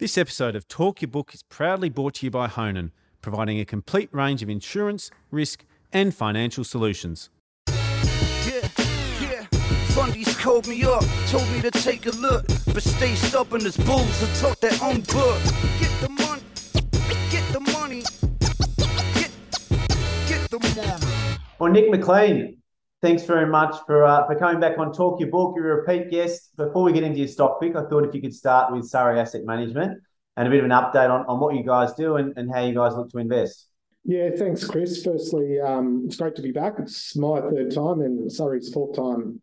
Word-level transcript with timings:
This 0.00 0.16
episode 0.16 0.56
of 0.56 0.66
Talk 0.66 1.02
Your 1.02 1.10
Book 1.10 1.34
is 1.34 1.42
proudly 1.42 1.90
brought 1.90 2.14
to 2.14 2.26
you 2.26 2.30
by 2.30 2.48
Honan, 2.48 2.90
providing 3.20 3.60
a 3.60 3.66
complete 3.66 4.08
range 4.14 4.42
of 4.42 4.48
insurance, 4.48 5.10
risk, 5.30 5.66
and 5.92 6.14
financial 6.14 6.64
solutions. 6.64 7.28
Yeah, 7.68 8.66
yeah. 9.20 9.46
Fundies 9.92 10.40
called 10.40 10.66
me 10.66 10.84
up, 10.84 11.04
told 11.26 11.46
me 11.50 11.60
to 11.60 11.70
take 11.70 12.06
a 12.06 12.12
look, 12.12 12.46
but 12.72 12.82
stay 12.82 13.14
stubborn 13.14 13.66
as 13.66 13.76
bulls 13.76 14.22
and 14.22 14.34
talk 14.36 14.58
their 14.60 14.72
own 14.82 15.02
book. 15.02 15.38
Get 15.78 15.92
the 16.00 16.08
money, 16.08 16.42
get 17.30 17.52
the 17.52 17.60
money, 17.60 18.02
get, 19.12 19.30
get 20.26 20.48
the 20.48 20.60
money. 20.60 21.36
Well, 21.58 21.70
Nick 21.70 21.90
McLean, 21.90 22.56
thanks 23.02 23.24
very 23.24 23.46
much 23.46 23.76
for 23.86 24.04
uh, 24.04 24.26
for 24.26 24.34
coming 24.36 24.60
back 24.60 24.78
on 24.78 24.92
Talk 24.92 25.20
Your 25.20 25.30
Book. 25.30 25.54
You're 25.56 25.72
a 25.72 25.76
repeat 25.82 26.10
guest. 26.10 26.56
Before 26.56 26.82
we 26.82 26.92
get 26.92 27.02
into 27.02 27.18
your 27.18 27.28
stock 27.28 27.60
pick, 27.60 27.76
I 27.76 27.84
thought 27.84 28.04
if 28.04 28.14
you 28.14 28.20
could 28.20 28.34
start 28.34 28.72
with 28.72 28.84
Surrey 28.84 29.18
Asset 29.18 29.44
Management 29.44 29.98
and 30.36 30.48
a 30.48 30.50
bit 30.50 30.60
of 30.60 30.64
an 30.64 30.70
update 30.70 31.10
on, 31.10 31.26
on 31.26 31.40
what 31.40 31.54
you 31.54 31.64
guys 31.64 31.92
do 31.94 32.16
and, 32.16 32.36
and 32.36 32.52
how 32.52 32.60
you 32.60 32.74
guys 32.74 32.94
look 32.94 33.10
to 33.10 33.18
invest. 33.18 33.68
Yeah, 34.04 34.30
thanks, 34.36 34.64
Chris. 34.66 35.04
Firstly, 35.04 35.60
um, 35.60 36.04
it's 36.06 36.16
great 36.16 36.34
to 36.36 36.42
be 36.42 36.52
back. 36.52 36.74
It's 36.78 37.16
my 37.16 37.40
third 37.40 37.74
time 37.74 38.00
and 38.00 38.32
Surrey's 38.32 38.72
fourth 38.72 38.96
time 38.96 39.42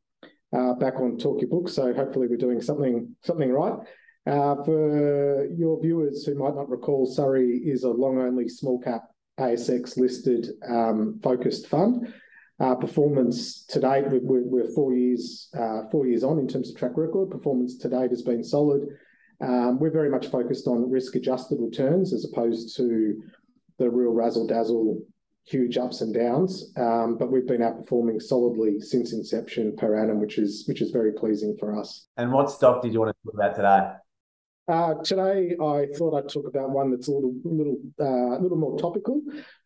uh, 0.56 0.74
back 0.74 0.96
on 0.96 1.18
Talk 1.18 1.42
Your 1.42 1.50
Book. 1.50 1.70
So 1.70 1.94
hopefully 1.94 2.28
we're 2.28 2.38
doing 2.38 2.62
something 2.62 3.16
something 3.24 3.52
right. 3.52 3.78
Uh, 4.26 4.62
for 4.66 5.48
your 5.56 5.80
viewers 5.82 6.26
who 6.26 6.36
might 6.36 6.56
not 6.56 6.70
recall, 6.70 7.06
Surrey 7.06 7.62
is 7.64 7.84
a 7.84 7.90
long 7.90 8.20
only 8.20 8.50
small 8.50 8.80
cap 8.80 9.04
ASX 9.40 9.98
listed 9.98 10.50
um, 10.68 11.20
focused 11.24 11.68
fund. 11.68 12.14
Uh, 12.60 12.74
performance 12.74 13.66
to 13.66 13.80
date, 13.80 14.06
we're, 14.10 14.42
we're 14.44 14.74
four 14.74 14.92
years 14.92 15.50
uh, 15.56 15.82
four 15.92 16.08
years 16.08 16.24
on 16.24 16.40
in 16.40 16.48
terms 16.48 16.72
of 16.72 16.76
track 16.76 16.94
record. 16.96 17.30
Performance 17.30 17.78
to 17.78 17.88
date 17.88 18.10
has 18.10 18.24
been 18.24 18.44
solid. 18.44 18.82
Um, 19.42 19.78
we're 19.78 19.92
very 19.92 20.10
much 20.10 20.28
focused 20.28 20.66
on 20.66 20.90
risk 20.90 21.16
adjusted 21.16 21.60
returns 21.62 22.14
as 22.14 22.26
opposed 22.26 22.76
to 22.78 23.22
the 23.78 23.88
real 23.88 24.12
razzle 24.12 24.48
dazzle, 24.48 25.00
huge 25.46 25.78
ups 25.78 26.02
and 26.02 26.16
downs. 26.16 26.74
Um, 26.78 27.16
but 27.20 27.32
we've 27.32 27.46
been 27.46 27.62
outperforming 27.62 28.20
solidly 28.20 28.80
since 28.80 29.14
inception 29.14 29.76
per 29.76 29.96
annum, 29.96 30.20
which 30.20 30.40
is 30.40 30.66
which 30.68 30.82
is 30.82 30.90
very 30.90 31.12
pleasing 31.12 31.56
for 31.60 31.80
us. 31.80 32.08
And 32.18 32.32
what 32.32 32.50
stock 32.50 32.82
did 32.82 32.92
you 32.92 33.02
want 33.02 33.16
to 33.16 33.32
talk 33.32 33.36
about 33.36 33.56
today? 33.56 33.92
Uh, 34.70 34.96
today, 35.04 35.56
I 35.64 35.86
thought 35.96 36.18
I'd 36.18 36.28
talk 36.28 36.46
about 36.48 36.72
one 36.72 36.92
that's 36.92 37.08
a 37.08 37.12
little, 37.12 37.34
little, 37.46 37.78
little 37.98 38.58
more 38.58 38.78
topical 38.78 39.22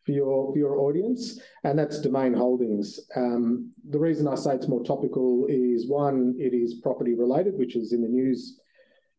for 0.05 0.11
your 0.11 0.51
for 0.51 0.57
your 0.57 0.77
audience, 0.77 1.39
and 1.63 1.77
that's 1.77 2.01
Domain 2.01 2.33
Holdings. 2.33 2.99
Um, 3.15 3.71
the 3.89 3.99
reason 3.99 4.27
I 4.27 4.35
say 4.35 4.55
it's 4.55 4.67
more 4.67 4.83
topical 4.83 5.45
is 5.49 5.87
one, 5.87 6.35
it 6.37 6.53
is 6.53 6.75
property 6.81 7.15
related, 7.15 7.57
which 7.57 7.75
is 7.75 7.93
in 7.93 8.01
the 8.01 8.07
news 8.07 8.59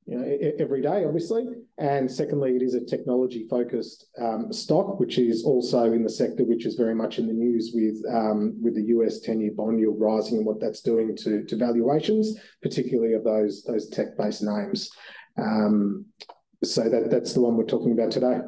you 0.06 0.19
know, 0.19 0.55
every 0.58 0.83
day, 0.83 1.05
obviously. 1.05 1.47
And 1.78 2.10
secondly, 2.10 2.56
it 2.56 2.62
is 2.62 2.75
a 2.75 2.84
technology 2.84 3.47
focused 3.48 4.06
um, 4.20 4.53
stock, 4.53 4.98
which 4.98 5.19
is 5.19 5.44
also 5.44 5.92
in 5.92 6.03
the 6.03 6.10
sector 6.10 6.44
which 6.44 6.66
is 6.66 6.75
very 6.75 6.94
much 6.94 7.19
in 7.19 7.27
the 7.27 7.33
news 7.33 7.72
with 7.75 8.03
um, 8.12 8.58
with 8.60 8.75
the 8.75 8.86
US 8.97 9.20
10 9.20 9.41
year 9.41 9.53
bond 9.55 9.78
yield 9.78 10.00
rising 10.00 10.38
and 10.38 10.47
what 10.47 10.60
that's 10.60 10.80
doing 10.80 11.16
to, 11.19 11.44
to 11.44 11.56
valuations, 11.56 12.36
particularly 12.62 13.14
of 13.14 13.25
those, 13.25 13.62
those 13.62 13.88
tech 13.88 14.16
based 14.19 14.42
names. 14.42 14.91
Um, 15.38 16.06
so 16.64 16.88
that, 16.88 17.10
that's 17.10 17.33
the 17.33 17.41
one 17.41 17.56
we're 17.56 17.64
talking 17.64 17.92
about 17.92 18.10
today. 18.10 18.38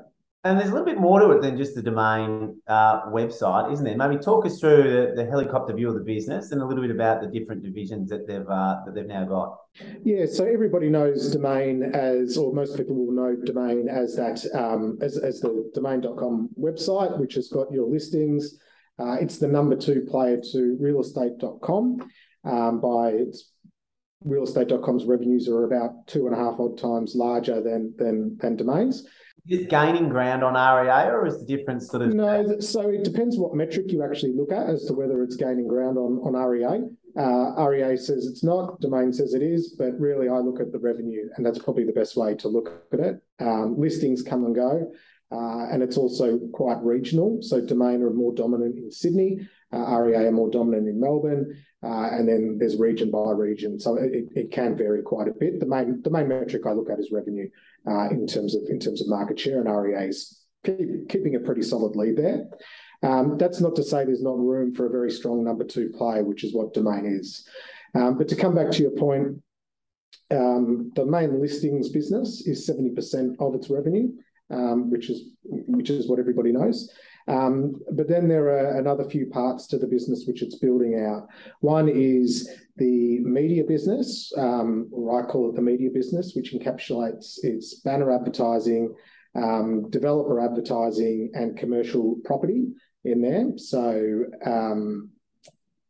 And 0.44 0.58
there's 0.58 0.68
a 0.68 0.72
little 0.72 0.84
bit 0.84 1.00
more 1.00 1.20
to 1.20 1.30
it 1.30 1.40
than 1.40 1.56
just 1.56 1.74
the 1.74 1.80
domain 1.80 2.60
uh, 2.68 3.06
website, 3.06 3.72
isn't 3.72 3.84
there? 3.84 3.96
Maybe 3.96 4.18
talk 4.18 4.44
us 4.44 4.60
through 4.60 4.82
the, 4.82 5.12
the, 5.16 5.24
helicopter 5.24 5.72
view 5.72 5.88
of 5.88 5.94
the 5.94 6.02
business 6.02 6.52
and 6.52 6.60
a 6.60 6.66
little 6.66 6.82
bit 6.82 6.90
about 6.90 7.22
the 7.22 7.28
different 7.28 7.62
divisions 7.62 8.10
that 8.10 8.26
they've 8.26 8.46
uh, 8.46 8.76
that 8.84 8.94
they've 8.94 9.06
now 9.06 9.24
got. 9.24 9.56
Yeah, 10.04 10.26
so 10.26 10.44
everybody 10.44 10.90
knows 10.90 11.30
domain 11.30 11.82
as, 11.82 12.36
or 12.36 12.52
most 12.52 12.76
people 12.76 12.94
will 12.94 13.12
know 13.12 13.34
domain 13.42 13.88
as 13.88 14.16
that 14.16 14.44
um, 14.54 14.98
as, 15.00 15.16
as 15.16 15.40
the 15.40 15.70
domain.com 15.74 16.50
website, 16.60 17.18
which 17.18 17.34
has 17.34 17.48
got 17.48 17.72
your 17.72 17.88
listings. 17.88 18.58
Uh, 18.98 19.14
it's 19.14 19.38
the 19.38 19.48
number 19.48 19.76
two 19.76 20.02
player 20.02 20.36
to 20.52 20.78
realestate.com 20.78 22.06
um, 22.44 22.80
by 22.83 23.08
its 23.08 23.50
realestate.com's 24.27 25.06
revenues 25.06 25.48
are 25.48 25.64
about 25.64 26.06
two 26.06 26.27
and 26.27 26.34
a 26.34 26.38
half 26.38 26.60
odd 26.60 26.78
times 26.78 27.14
larger 27.14 27.62
than 27.62 27.94
than 27.96 28.36
than 28.38 28.56
domains. 28.56 29.06
Is 29.46 29.60
it 29.60 29.68
gaining 29.68 30.08
ground 30.08 30.42
on 30.42 30.55
REA 30.55 31.10
or 31.10 31.27
is 31.27 31.38
the 31.38 31.44
difference 31.44 31.88
sort 31.88 32.02
of 32.02 32.14
no? 32.14 32.58
So 32.60 32.88
it 32.88 33.05
depends 33.05 33.36
what 33.36 33.55
metric 33.55 33.86
you 33.92 34.02
actually 34.02 34.32
look 34.32 34.50
at 34.50 34.70
as 34.70 34.86
to 34.86 34.94
whether 34.94 35.22
it's 35.22 35.36
gaining 35.36 35.68
ground 35.68 35.98
on 35.98 36.18
on 36.24 36.34
REA. 36.34 36.88
Uh, 37.16 37.68
REA 37.68 37.96
says 37.96 38.27
it's 38.27 38.42
not, 38.42 38.80
Domain 38.80 39.12
says 39.12 39.34
it 39.34 39.42
is, 39.42 39.77
but 39.78 39.98
really 40.00 40.28
I 40.28 40.38
look 40.38 40.60
at 40.60 40.72
the 40.72 40.78
revenue, 40.78 41.28
and 41.36 41.46
that's 41.46 41.60
probably 41.60 41.84
the 41.84 41.92
best 41.92 42.16
way 42.16 42.34
to 42.34 42.48
look 42.48 42.72
at 42.92 42.98
it. 42.98 43.22
Um, 43.38 43.78
listings 43.78 44.22
come 44.22 44.44
and 44.46 44.54
go, 44.54 44.90
uh, 45.30 45.66
and 45.70 45.83
it's 45.83 45.96
also 45.96 46.40
quite 46.52 46.83
regional. 46.83 47.38
So 47.40 47.64
Domain 47.64 48.02
are 48.02 48.10
more 48.10 48.34
dominant 48.34 48.78
in 48.78 48.90
Sydney, 48.90 49.46
REA 49.73 50.27
are 50.27 50.33
more 50.33 50.51
dominant 50.51 50.89
in 50.89 51.01
Melbourne, 51.01 51.57
uh, 51.83 52.08
and 52.13 52.29
then 52.29 52.57
there's 52.58 52.77
region 52.77 53.11
by 53.11 53.30
region. 53.33 53.79
So 53.79 53.97
it, 53.97 54.51
can 54.51 54.77
vary 54.77 55.02
quite 55.02 55.29
a 55.29 55.33
bit. 55.33 55.61
The 55.61 55.67
main 55.67 56.29
metric 56.29 56.63
I 56.67 56.73
look 56.73 56.91
at 56.91 56.98
is 56.98 57.11
revenue 57.13 57.48
uh, 57.86 58.08
in 58.11 58.27
terms 58.27 58.55
of 58.55 59.08
market 59.08 59.39
share, 59.39 59.61
and 59.61 59.69
REA 59.69 60.08
is 60.08 60.41
keep, 60.64 61.08
keeping 61.08 61.36
a 61.36 61.41
pretty 61.41 61.63
solid 61.63 61.97
lead 61.97 62.17
there. 62.17 62.47
Um, 63.02 63.36
that's 63.36 63.61
not 63.61 63.77
to 63.77 63.83
say 63.83 64.05
there's 64.05 64.23
not 64.23 64.39
room 64.39 64.75
for 64.75 64.86
a 64.86 64.91
very 64.91 65.11
strong 65.11 65.45
number 65.45 65.64
two 65.64 65.91
player, 65.91 66.25
which 66.25 66.42
is 66.42 66.55
what 66.55 66.73
Domain 66.73 67.05
is. 67.05 67.46
Um, 67.95 68.17
but 68.17 68.29
to 68.29 68.36
come 68.36 68.55
back 68.55 68.70
to 68.73 68.83
your 68.83 68.92
point, 68.92 69.42
um, 70.31 70.91
the 70.96 71.05
main 71.05 71.41
listings 71.41 71.91
business 71.91 72.46
is 72.46 72.69
70% 72.69 73.36
of 73.41 73.55
its 73.55 73.69
revenue, 73.69 74.08
which 74.48 75.11
is 75.11 76.08
what 76.08 76.19
everybody 76.19 76.51
knows. 76.51 76.91
Um, 77.27 77.80
but 77.92 78.08
then 78.08 78.29
there 78.29 78.48
are 78.48 78.79
another 78.79 79.05
few 79.05 79.27
parts 79.27 79.67
to 79.68 79.79
the 79.79 79.86
business 79.86 80.24
which 80.27 80.42
it's 80.42 80.58
building 80.58 81.01
out. 81.01 81.29
One 81.61 81.89
is 81.89 82.51
the 82.77 83.20
media 83.20 83.64
business, 83.64 84.33
um, 84.36 84.89
or 84.92 85.23
I 85.23 85.27
call 85.27 85.48
it 85.48 85.57
the 85.57 85.63
media 85.63 85.90
business, 85.90 86.34
which 86.34 86.52
encapsulates 86.52 87.39
its 87.42 87.80
banner 87.80 88.11
advertising, 88.11 88.95
um, 89.34 89.89
developer 89.90 90.39
advertising, 90.40 91.30
and 91.34 91.57
commercial 91.57 92.17
property 92.24 92.67
in 93.05 93.23
there. 93.23 93.52
So 93.57 94.24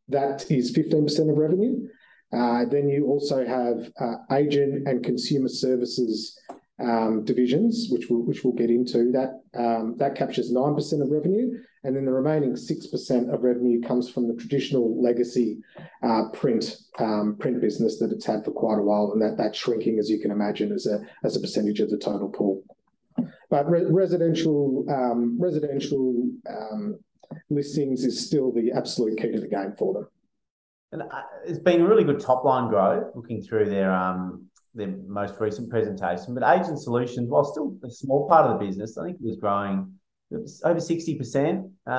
that 0.09 0.51
is 0.51 0.77
15% 0.77 1.31
of 1.31 1.37
revenue. 1.37 1.89
Uh, 2.33 2.65
then 2.65 2.89
you 2.89 3.07
also 3.07 3.47
have 3.47 3.91
uh, 4.01 4.17
agent 4.33 4.89
and 4.89 5.05
consumer 5.05 5.49
services 5.49 6.39
divisions, 7.25 7.89
which 7.91 8.11
we'll, 8.11 8.23
which 8.23 8.45
we'll 8.45 8.55
get 8.55 8.71
into. 8.71 9.13
That 9.13 9.41
um, 9.59 9.97
that 9.99 10.17
captures 10.17 10.51
nine 10.51 10.75
percent 10.75 11.03
of 11.03 11.11
revenue, 11.11 11.59
and 11.85 11.95
then 11.95 12.05
the 12.05 12.13
remaining 12.13 12.57
six 12.57 12.87
percent 12.87 13.33
of 13.33 13.43
revenue 13.43 13.81
comes 13.81 14.11
from 14.11 14.29
the 14.29 14.35
traditional 14.35 15.01
legacy 15.03 15.59
uh, 16.03 16.29
print 16.33 16.77
um, 16.99 17.37
print 17.39 17.61
business 17.61 17.99
that 17.99 18.11
it's 18.11 18.27
had 18.27 18.45
for 18.45 18.51
quite 18.51 18.79
a 18.79 18.83
while, 18.83 19.13
and 19.13 19.23
that 19.23 19.37
that's 19.37 19.59
shrinking, 19.59 19.99
as 19.99 20.11
you 20.11 20.19
can 20.19 20.31
imagine, 20.31 20.73
as 20.73 20.87
a 20.87 21.01
as 21.25 21.37
a 21.37 21.41
percentage 21.41 21.81
of 21.81 21.91
the 21.91 21.99
total 21.99 22.29
pool. 22.29 22.63
But 23.51 23.67
residential 23.69 24.85
um, 24.91 25.39
residential 25.41 26.29
um, 26.49 26.99
listings 27.51 28.05
is 28.05 28.27
still 28.27 28.53
the 28.53 28.73
absolute 28.73 29.19
key 29.19 29.33
to 29.33 29.41
the 29.41 29.49
game 29.49 29.75
for 29.79 29.95
them. 29.95 30.09
And 30.93 31.03
uh, 31.03 31.23
it's 31.45 31.59
been 31.59 31.85
really 31.85 32.05
good 32.05 32.21
top 32.21 32.45
line 32.45 32.69
growth 32.69 33.15
looking 33.15 33.43
through 33.43 33.69
their 33.69 33.93
um, 33.93 34.47
their 34.75 34.95
most 35.07 35.35
recent 35.39 35.71
presentation. 35.71 36.35
But 36.35 36.43
Agent 36.43 36.81
Solutions, 36.81 37.29
while 37.29 37.45
still 37.45 37.77
a 37.85 37.91
small 37.91 38.29
part 38.29 38.47
of 38.47 38.59
the 38.59 38.67
business, 38.67 38.99
I 38.99 39.05
think 39.05 39.17
it 39.21 39.27
was 39.27 39.37
growing 39.37 39.93
over 40.65 40.81
60% 40.81 41.71
uh, 41.87 41.91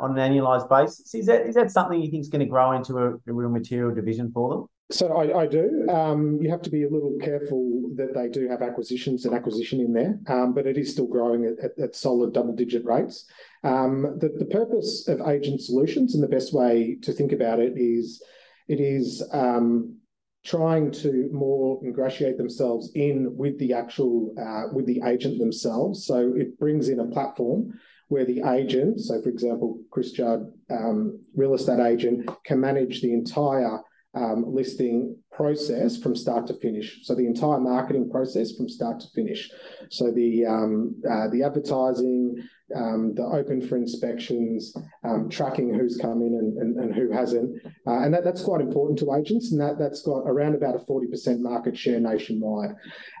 on 0.00 0.18
an 0.18 0.32
annualized 0.32 0.68
basis. 0.68 1.14
Is 1.14 1.26
that 1.26 1.46
is 1.46 1.54
that 1.56 1.70
something 1.70 2.00
you 2.00 2.10
think 2.10 2.22
is 2.22 2.28
going 2.28 2.40
to 2.40 2.46
grow 2.46 2.72
into 2.72 2.98
a, 2.98 3.14
a 3.14 3.32
real 3.32 3.50
material 3.50 3.94
division 3.94 4.30
for 4.32 4.50
them? 4.50 4.66
So 4.92 5.16
I, 5.16 5.42
I 5.42 5.46
do. 5.46 5.86
Um, 5.88 6.40
you 6.42 6.50
have 6.50 6.62
to 6.62 6.70
be 6.70 6.82
a 6.82 6.88
little 6.88 7.16
careful 7.22 7.90
that 7.94 8.12
they 8.12 8.28
do 8.28 8.48
have 8.48 8.60
acquisitions 8.60 9.24
and 9.24 9.34
acquisition 9.34 9.80
in 9.80 9.92
there, 9.92 10.18
um, 10.26 10.52
but 10.52 10.66
it 10.66 10.76
is 10.76 10.90
still 10.90 11.06
growing 11.06 11.44
at, 11.44 11.64
at, 11.64 11.78
at 11.78 11.94
solid 11.94 12.32
double-digit 12.32 12.84
rates. 12.84 13.26
Um, 13.62 14.18
the, 14.18 14.34
the 14.36 14.46
purpose 14.46 15.06
of 15.06 15.20
Agent 15.20 15.60
Solutions 15.60 16.14
and 16.14 16.22
the 16.22 16.28
best 16.28 16.52
way 16.52 16.98
to 17.02 17.12
think 17.12 17.30
about 17.30 17.60
it 17.60 17.74
is 17.76 18.20
it 18.66 18.80
is 18.80 19.22
um, 19.32 19.99
trying 20.44 20.90
to 20.90 21.28
more 21.32 21.80
ingratiate 21.84 22.38
themselves 22.38 22.90
in 22.94 23.36
with 23.36 23.58
the 23.58 23.72
actual 23.72 24.34
uh, 24.40 24.72
with 24.72 24.86
the 24.86 25.00
agent 25.06 25.38
themselves. 25.38 26.06
So 26.06 26.32
it 26.34 26.58
brings 26.58 26.88
in 26.88 27.00
a 27.00 27.06
platform 27.06 27.78
where 28.08 28.24
the 28.24 28.42
agent, 28.42 29.00
so 29.00 29.20
for 29.22 29.28
example, 29.28 29.78
Chris 29.90 30.12
Judd, 30.12 30.52
um, 30.70 31.20
real 31.36 31.54
estate 31.54 31.80
agent, 31.80 32.28
can 32.44 32.60
manage 32.60 33.02
the 33.02 33.12
entire 33.12 33.78
um, 34.14 34.44
listing 34.46 35.16
process 35.32 35.96
from 35.96 36.14
start 36.14 36.46
to 36.48 36.54
finish. 36.54 37.00
So 37.04 37.14
the 37.14 37.26
entire 37.26 37.60
marketing 37.60 38.10
process 38.10 38.56
from 38.56 38.68
start 38.68 39.00
to 39.00 39.08
finish. 39.14 39.50
So 39.88 40.10
the 40.10 40.44
um, 40.46 41.00
uh, 41.08 41.28
the 41.28 41.42
advertising, 41.42 42.36
um, 42.74 43.14
the 43.14 43.22
open 43.22 43.60
for 43.66 43.76
inspections, 43.76 44.74
um, 45.04 45.28
tracking 45.28 45.72
who's 45.72 45.96
come 45.96 46.22
in 46.22 46.34
and, 46.34 46.58
and, 46.58 46.76
and 46.80 46.94
who 46.94 47.10
hasn't, 47.12 47.62
uh, 47.86 48.00
and 48.00 48.12
that, 48.12 48.24
that's 48.24 48.42
quite 48.42 48.60
important 48.60 48.98
to 48.98 49.14
agents, 49.14 49.52
and 49.52 49.60
that 49.60 49.78
that's 49.78 50.02
got 50.02 50.22
around 50.26 50.54
about 50.54 50.76
a 50.76 50.80
forty 50.80 51.06
percent 51.06 51.40
market 51.40 51.76
share 51.76 52.00
nationwide. 52.00 52.70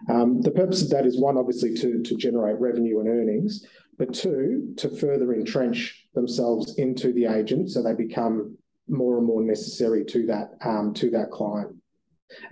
Um, 0.08 0.42
the 0.42 0.50
purpose 0.50 0.82
of 0.82 0.90
that 0.90 1.06
is 1.06 1.20
one, 1.20 1.36
obviously, 1.38 1.74
to 1.76 2.02
to 2.02 2.16
generate 2.16 2.58
revenue 2.58 3.00
and 3.00 3.08
earnings, 3.08 3.64
but 3.98 4.12
two, 4.12 4.74
to 4.78 4.88
further 4.88 5.32
entrench 5.32 6.08
themselves 6.14 6.76
into 6.76 7.12
the 7.12 7.26
agent 7.26 7.70
so 7.70 7.82
they 7.82 7.94
become 7.94 8.56
more 8.88 9.18
and 9.18 9.26
more 9.26 9.42
necessary 9.42 10.04
to 10.04 10.26
that 10.26 10.50
um, 10.64 10.92
to 10.94 11.08
that 11.10 11.30
client. 11.30 11.76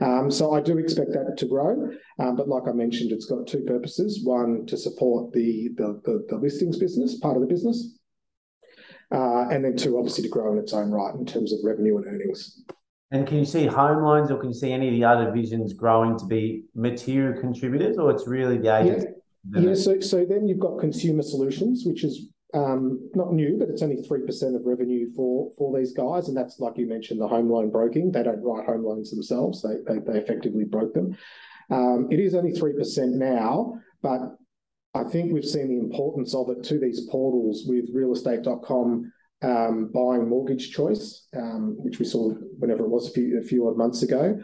Um, 0.01 0.31
so 0.31 0.55
I 0.55 0.61
do 0.61 0.79
expect 0.79 1.13
that 1.13 1.37
to 1.39 1.47
grow, 1.47 1.91
um, 2.19 2.37
but 2.37 2.49
like 2.49 2.65
I 2.69 2.73
mentioned, 2.73 3.13
it's 3.13 3.27
got 3.27 3.47
two 3.47 3.63
purposes: 3.63 4.25
one 4.25 4.67
to 4.67 4.77
support 4.77 5.33
the 5.33 5.71
the, 5.77 6.01
the, 6.05 6.27
the 6.29 6.37
listings 6.37 6.79
business 6.79 7.19
part 7.19 7.37
of 7.37 7.43
the 7.43 7.49
business, 7.49 7.99
uh, 9.13 9.49
and 9.49 9.65
then 9.65 9.77
two, 9.77 9.97
obviously, 9.97 10.25
to 10.25 10.29
grow 10.29 10.53
in 10.53 10.59
its 10.59 10.73
own 10.73 10.91
right 10.91 11.15
in 11.15 11.25
terms 11.25 11.53
of 11.53 11.61
revenue 11.63 11.97
and 11.97 12.07
earnings. 12.07 12.63
And 13.11 13.27
can 13.27 13.39
you 13.39 13.45
see 13.45 13.67
home 13.67 14.03
loans, 14.03 14.31
or 14.31 14.39
can 14.39 14.49
you 14.51 14.55
see 14.55 14.73
any 14.73 14.89
of 14.89 14.95
the 14.95 15.05
other 15.05 15.27
divisions 15.27 15.73
growing 15.73 16.19
to 16.19 16.27
be 16.27 16.65
material 16.75 17.41
contributors, 17.41 17.97
or 17.99 18.11
it's 18.11 18.27
really 18.27 18.59
the 18.59 18.77
agents? 18.77 19.07
Yeah, 19.51 19.61
yeah 19.61 19.75
so 19.75 20.01
so 20.01 20.25
then 20.25 20.47
you've 20.47 20.59
got 20.59 20.79
consumer 20.79 21.23
solutions, 21.23 21.85
which 21.87 22.05
is 22.05 22.29
not 22.55 23.33
new, 23.33 23.57
but 23.59 23.69
it's 23.69 23.83
only 23.83 23.97
3% 23.97 24.57
of 24.57 24.65
revenue 24.65 25.13
for, 25.15 25.53
these 25.77 25.93
guys. 25.93 26.29
And 26.29 26.37
that's 26.37 26.59
like 26.61 26.79
you 26.79 26.89
mentioned, 26.89 27.21
the 27.21 27.29
home 27.29 27.51
loan 27.51 27.71
broking. 27.71 28.11
They 28.11 28.23
don't 28.23 28.43
write 28.43 28.67
home 28.67 28.85
loans 28.85 29.11
themselves. 29.11 29.63
They, 29.63 30.19
effectively 30.19 30.65
broke 30.65 30.95
them. 30.95 31.17
Um, 31.71 32.09
it 32.11 32.19
is 32.19 32.35
only 32.35 32.53
3% 32.53 33.13
now, 33.13 33.75
but 34.03 34.37
I 34.95 35.05
think 35.05 35.33
we've 35.33 35.45
seen 35.45 35.69
the 35.69 35.79
importance 35.79 36.35
of 36.35 36.49
it 36.49 36.65
to 36.65 36.79
these 36.79 37.07
portals 37.11 37.65
with 37.67 37.95
realestate.com 37.95 39.13
um, 39.43 39.91
buying 39.95 40.29
Mortgage 40.29 40.73
Choice, 40.73 41.27
um, 41.37 41.77
which 41.79 41.99
we 41.99 42.05
saw 42.05 42.33
whenever 42.59 42.85
it 42.85 42.91
was 42.91 43.09
a 43.09 43.13
few, 43.13 43.39
a 43.39 43.43
few 43.45 43.69
odd 43.69 43.77
months 43.77 44.03
ago. 44.03 44.41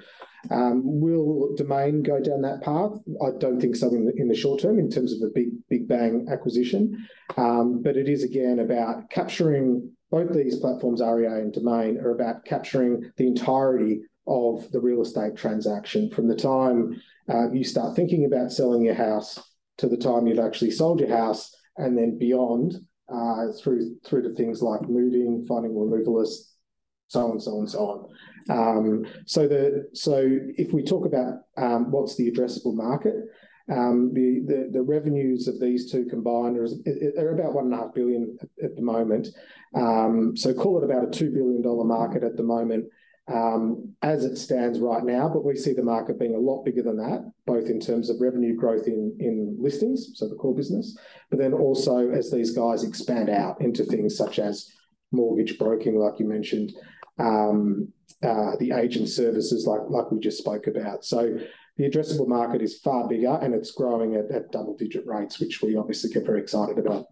Um, 0.50 0.82
will 0.84 1.54
Domain 1.56 2.02
go 2.02 2.20
down 2.20 2.42
that 2.42 2.62
path? 2.62 2.92
I 3.22 3.38
don't 3.38 3.60
think 3.60 3.76
so 3.76 3.88
in 3.88 4.06
the, 4.06 4.12
in 4.16 4.28
the 4.28 4.34
short 4.34 4.60
term 4.60 4.78
in 4.78 4.90
terms 4.90 5.12
of 5.12 5.22
a 5.22 5.32
big 5.32 5.48
big 5.68 5.88
bang 5.88 6.26
acquisition, 6.30 7.06
um, 7.36 7.82
but 7.82 7.96
it 7.96 8.08
is 8.08 8.22
again 8.22 8.58
about 8.60 9.10
capturing 9.10 9.90
both 10.10 10.32
these 10.32 10.58
platforms, 10.60 11.00
REA 11.00 11.40
and 11.40 11.52
Domain, 11.52 11.98
are 11.98 12.12
about 12.12 12.44
capturing 12.44 13.10
the 13.16 13.26
entirety 13.26 14.02
of 14.26 14.70
the 14.70 14.80
real 14.80 15.02
estate 15.02 15.36
transaction 15.36 16.08
from 16.10 16.28
the 16.28 16.36
time 16.36 17.00
uh, 17.28 17.50
you 17.50 17.64
start 17.64 17.96
thinking 17.96 18.24
about 18.24 18.52
selling 18.52 18.82
your 18.82 18.94
house 18.94 19.40
to 19.78 19.88
the 19.88 19.96
time 19.96 20.26
you've 20.26 20.38
actually 20.38 20.70
sold 20.70 21.00
your 21.00 21.08
house, 21.08 21.54
and 21.76 21.96
then 21.96 22.18
beyond 22.18 22.74
uh, 23.12 23.46
through 23.60 23.96
through 24.04 24.22
to 24.22 24.34
things 24.34 24.62
like 24.62 24.88
moving, 24.88 25.44
finding 25.48 25.72
removalists, 25.72 26.52
so 27.08 27.30
on, 27.30 27.40
so 27.40 27.58
on, 27.58 27.68
so 27.68 27.78
on. 27.78 28.08
Um, 28.50 29.06
so 29.26 29.48
the 29.48 29.88
so 29.94 30.22
if 30.58 30.72
we 30.72 30.82
talk 30.82 31.06
about 31.06 31.34
um, 31.56 31.90
what's 31.90 32.16
the 32.16 32.30
addressable 32.30 32.74
market, 32.74 33.14
um, 33.70 34.12
the, 34.12 34.42
the, 34.46 34.70
the 34.72 34.82
revenues 34.82 35.48
of 35.48 35.58
these 35.58 35.90
two 35.90 36.04
combined 36.04 36.58
are, 36.58 36.68
are 37.18 37.34
about 37.34 37.54
one 37.54 37.66
and 37.66 37.74
a 37.74 37.78
half 37.78 37.94
billion 37.94 38.36
at, 38.40 38.64
at 38.64 38.76
the 38.76 38.82
moment. 38.82 39.28
Um, 39.74 40.36
so 40.36 40.52
call 40.52 40.78
it 40.78 40.84
about 40.84 41.08
a 41.08 41.10
two 41.10 41.30
billion 41.30 41.62
dollar 41.62 41.84
market 41.84 42.22
at 42.22 42.36
the 42.36 42.42
moment. 42.42 42.86
Um, 43.26 43.94
as 44.02 44.26
it 44.26 44.36
stands 44.36 44.80
right 44.80 45.02
now, 45.02 45.30
but 45.30 45.46
we 45.46 45.56
see 45.56 45.72
the 45.72 45.82
market 45.82 46.18
being 46.18 46.34
a 46.34 46.38
lot 46.38 46.62
bigger 46.62 46.82
than 46.82 46.98
that, 46.98 47.32
both 47.46 47.70
in 47.70 47.80
terms 47.80 48.10
of 48.10 48.20
revenue 48.20 48.54
growth 48.54 48.86
in, 48.86 49.16
in 49.18 49.56
listings, 49.58 50.10
so 50.12 50.28
the 50.28 50.34
core 50.34 50.54
business, 50.54 50.94
but 51.30 51.38
then 51.38 51.54
also 51.54 52.10
as 52.10 52.30
these 52.30 52.50
guys 52.50 52.84
expand 52.84 53.30
out 53.30 53.58
into 53.62 53.82
things 53.82 54.14
such 54.14 54.38
as 54.38 54.70
mortgage 55.10 55.58
broking, 55.58 55.98
like 55.98 56.20
you 56.20 56.28
mentioned, 56.28 56.74
um, 57.18 57.92
uh, 58.22 58.52
the 58.58 58.72
agent 58.72 59.08
services 59.08 59.66
like, 59.66 59.80
like 59.88 60.10
we 60.10 60.18
just 60.18 60.38
spoke 60.38 60.66
about. 60.66 61.04
So 61.04 61.38
the 61.76 61.88
addressable 61.88 62.28
market 62.28 62.62
is 62.62 62.78
far 62.78 63.08
bigger 63.08 63.38
and 63.42 63.54
it's 63.54 63.70
growing 63.72 64.14
at, 64.14 64.30
at 64.30 64.52
double 64.52 64.76
digit 64.76 65.06
rates, 65.06 65.40
which 65.40 65.62
we 65.62 65.76
obviously 65.76 66.10
get 66.10 66.26
very 66.26 66.40
excited 66.40 66.78
about. 66.78 67.06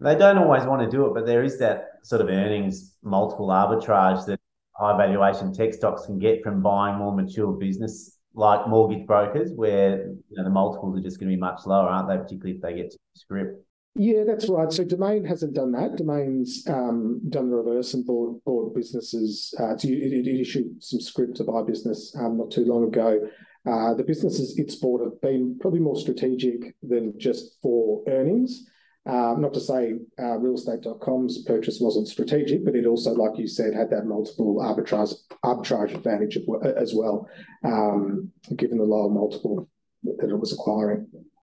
They 0.00 0.14
don't 0.14 0.38
always 0.38 0.64
want 0.64 0.82
to 0.82 0.96
do 0.96 1.06
it, 1.06 1.14
but 1.14 1.26
there 1.26 1.44
is 1.44 1.58
that 1.58 1.98
sort 2.02 2.22
of 2.22 2.28
earnings 2.28 2.96
multiple 3.02 3.48
arbitrage 3.48 4.24
that 4.26 4.40
high 4.74 4.96
valuation 4.96 5.52
tech 5.52 5.74
stocks 5.74 6.06
can 6.06 6.18
get 6.18 6.42
from 6.42 6.62
buying 6.62 6.96
more 6.96 7.14
mature 7.14 7.52
business 7.52 8.16
like 8.34 8.66
mortgage 8.68 9.06
brokers, 9.06 9.50
where 9.52 10.06
you 10.06 10.36
know, 10.36 10.44
the 10.44 10.50
multiples 10.50 10.98
are 10.98 11.02
just 11.02 11.18
going 11.18 11.28
to 11.30 11.36
be 11.36 11.40
much 11.40 11.60
lower, 11.66 11.88
aren't 11.88 12.08
they? 12.08 12.16
Particularly 12.16 12.56
if 12.56 12.62
they 12.62 12.74
get 12.74 12.90
to 12.90 12.98
scrip. 13.14 13.62
Yeah, 13.96 14.22
that's 14.24 14.48
right. 14.48 14.72
So 14.72 14.84
Domain 14.84 15.24
hasn't 15.24 15.54
done 15.54 15.72
that. 15.72 15.96
Domain's 15.96 16.64
um, 16.68 17.20
done 17.28 17.50
the 17.50 17.56
reverse 17.56 17.92
and 17.94 18.06
bought, 18.06 18.42
bought 18.44 18.74
businesses. 18.74 19.52
Uh, 19.58 19.74
it, 19.74 19.84
it, 19.84 20.40
issued 20.40 20.82
some 20.82 21.00
scrip 21.00 21.34
to 21.34 21.44
buy 21.44 21.62
business 21.62 22.14
um, 22.18 22.38
not 22.38 22.52
too 22.52 22.64
long 22.64 22.84
ago. 22.84 23.20
Uh, 23.68 23.92
the 23.94 24.04
businesses 24.04 24.58
it's 24.58 24.76
bought 24.76 25.02
have 25.02 25.20
been 25.20 25.58
probably 25.60 25.80
more 25.80 25.98
strategic 25.98 26.74
than 26.82 27.18
just 27.18 27.60
for 27.60 28.02
earnings. 28.08 28.66
Um, 29.06 29.40
not 29.40 29.54
to 29.54 29.60
say 29.60 29.94
uh, 30.18 30.38
realestate.com's 30.38 31.42
purchase 31.44 31.78
wasn't 31.80 32.06
strategic, 32.06 32.64
but 32.64 32.76
it 32.76 32.86
also, 32.86 33.12
like 33.12 33.38
you 33.38 33.48
said, 33.48 33.74
had 33.74 33.90
that 33.90 34.04
multiple 34.04 34.58
arbitrage 34.60 35.14
arbitrage 35.44 35.94
advantage 35.94 36.38
as 36.76 36.94
well, 36.94 37.28
um, 37.64 38.30
given 38.56 38.78
the 38.78 38.84
lower 38.84 39.10
multiple 39.10 39.68
that 40.04 40.30
it 40.30 40.38
was 40.38 40.52
acquiring. 40.52 41.06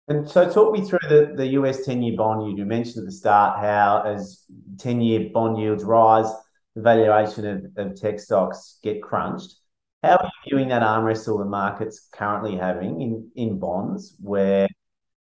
And 0.09 0.27
so, 0.29 0.49
talk 0.49 0.71
me 0.71 0.81
through 0.81 0.99
the, 1.09 1.33
the 1.35 1.47
US 1.47 1.85
10 1.85 2.01
year 2.01 2.15
bond. 2.15 2.57
You 2.57 2.65
mentioned 2.65 2.99
at 2.99 3.05
the 3.05 3.11
start 3.11 3.59
how, 3.59 4.03
as 4.05 4.45
10 4.79 5.01
year 5.01 5.29
bond 5.33 5.57
yields 5.57 5.83
rise, 5.83 6.31
the 6.75 6.81
valuation 6.81 7.45
of, 7.45 7.87
of 7.87 7.99
tech 7.99 8.19
stocks 8.19 8.79
get 8.83 9.01
crunched. 9.01 9.55
How 10.03 10.15
are 10.17 10.25
you 10.45 10.51
viewing 10.51 10.69
that 10.69 10.83
arm 10.83 11.03
wrestle 11.03 11.39
the 11.39 11.45
market's 11.45 12.07
currently 12.13 12.55
having 12.55 13.01
in, 13.01 13.31
in 13.35 13.59
bonds, 13.59 14.15
where 14.21 14.67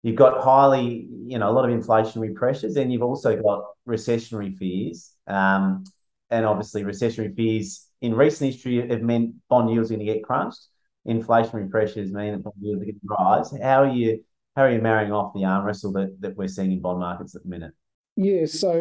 you've 0.04 0.18
got 0.18 0.44
highly, 0.44 1.08
you 1.26 1.40
know, 1.40 1.50
a 1.50 1.54
lot 1.54 1.68
of 1.68 1.76
inflationary 1.76 2.36
pressures, 2.36 2.76
and 2.76 2.94
you've 2.94 3.02
also 3.02 3.42
got 3.42 3.64
recessionary 3.88 4.56
fears. 4.56 5.14
Um, 5.26 5.86
and 6.30 6.46
obviously, 6.46 6.84
recessionary 6.84 7.36
fears 7.36 7.88
in 8.02 8.14
recent 8.14 8.54
history 8.54 8.88
have 8.88 9.02
meant 9.02 9.34
bond 9.50 9.72
yields 9.72 9.90
are 9.90 9.96
going 9.96 10.06
to 10.06 10.14
get 10.14 10.24
crunched. 10.24 10.60
Inflationary 11.08 11.72
pressures 11.72 12.12
mean 12.12 12.34
that 12.34 12.44
bond 12.44 12.56
yields 12.60 12.84
are 12.84 12.86
going 12.86 13.00
to 13.00 13.16
rise. 13.18 13.54
How 13.64 13.84
are 13.84 13.90
you 13.90 14.24
how 14.56 14.64
are 14.64 14.72
you 14.72 14.82
marrying 14.82 15.12
off 15.12 15.34
the 15.34 15.46
arm 15.46 15.66
wrestle 15.66 15.92
that, 15.94 16.16
that 16.22 16.38
we're 16.38 16.48
seeing 16.48 16.72
in 16.72 16.82
bond 16.82 17.00
markets 17.00 17.36
at 17.36 17.44
the 17.44 17.50
minute? 17.50 17.74
Yeah, 18.16 18.46
so 18.46 18.72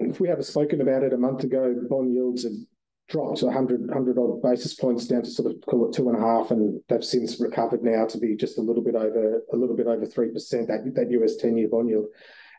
if 0.00 0.18
we 0.18 0.28
haven't 0.28 0.44
spoken 0.44 0.80
about 0.80 1.04
it 1.04 1.12
a 1.12 1.16
month 1.16 1.44
ago, 1.44 1.74
bond 1.88 2.12
yields 2.12 2.42
have 2.42 2.52
dropped 3.08 3.38
to 3.38 3.46
100, 3.46 3.86
100 3.86 4.18
odd 4.18 4.42
basis 4.42 4.74
points 4.74 5.06
down 5.06 5.22
to 5.22 5.30
sort 5.30 5.52
of 5.52 5.60
call 5.68 5.88
it 5.88 5.94
two 5.94 6.08
and 6.08 6.18
a 6.18 6.20
half, 6.20 6.50
and 6.50 6.80
they've 6.88 7.04
since 7.04 7.40
recovered 7.40 7.84
now 7.84 8.06
to 8.06 8.18
be 8.18 8.34
just 8.34 8.58
a 8.58 8.62
little 8.62 8.82
bit 8.82 8.96
over 8.96 9.42
a 9.52 9.56
little 9.56 9.76
bit 9.76 9.86
over 9.86 10.04
three 10.04 10.32
percent. 10.32 10.66
That 10.66 10.92
that 10.96 11.10
US 11.10 11.36
ten 11.36 11.56
year 11.56 11.68
bond 11.70 11.88
yield. 11.88 12.06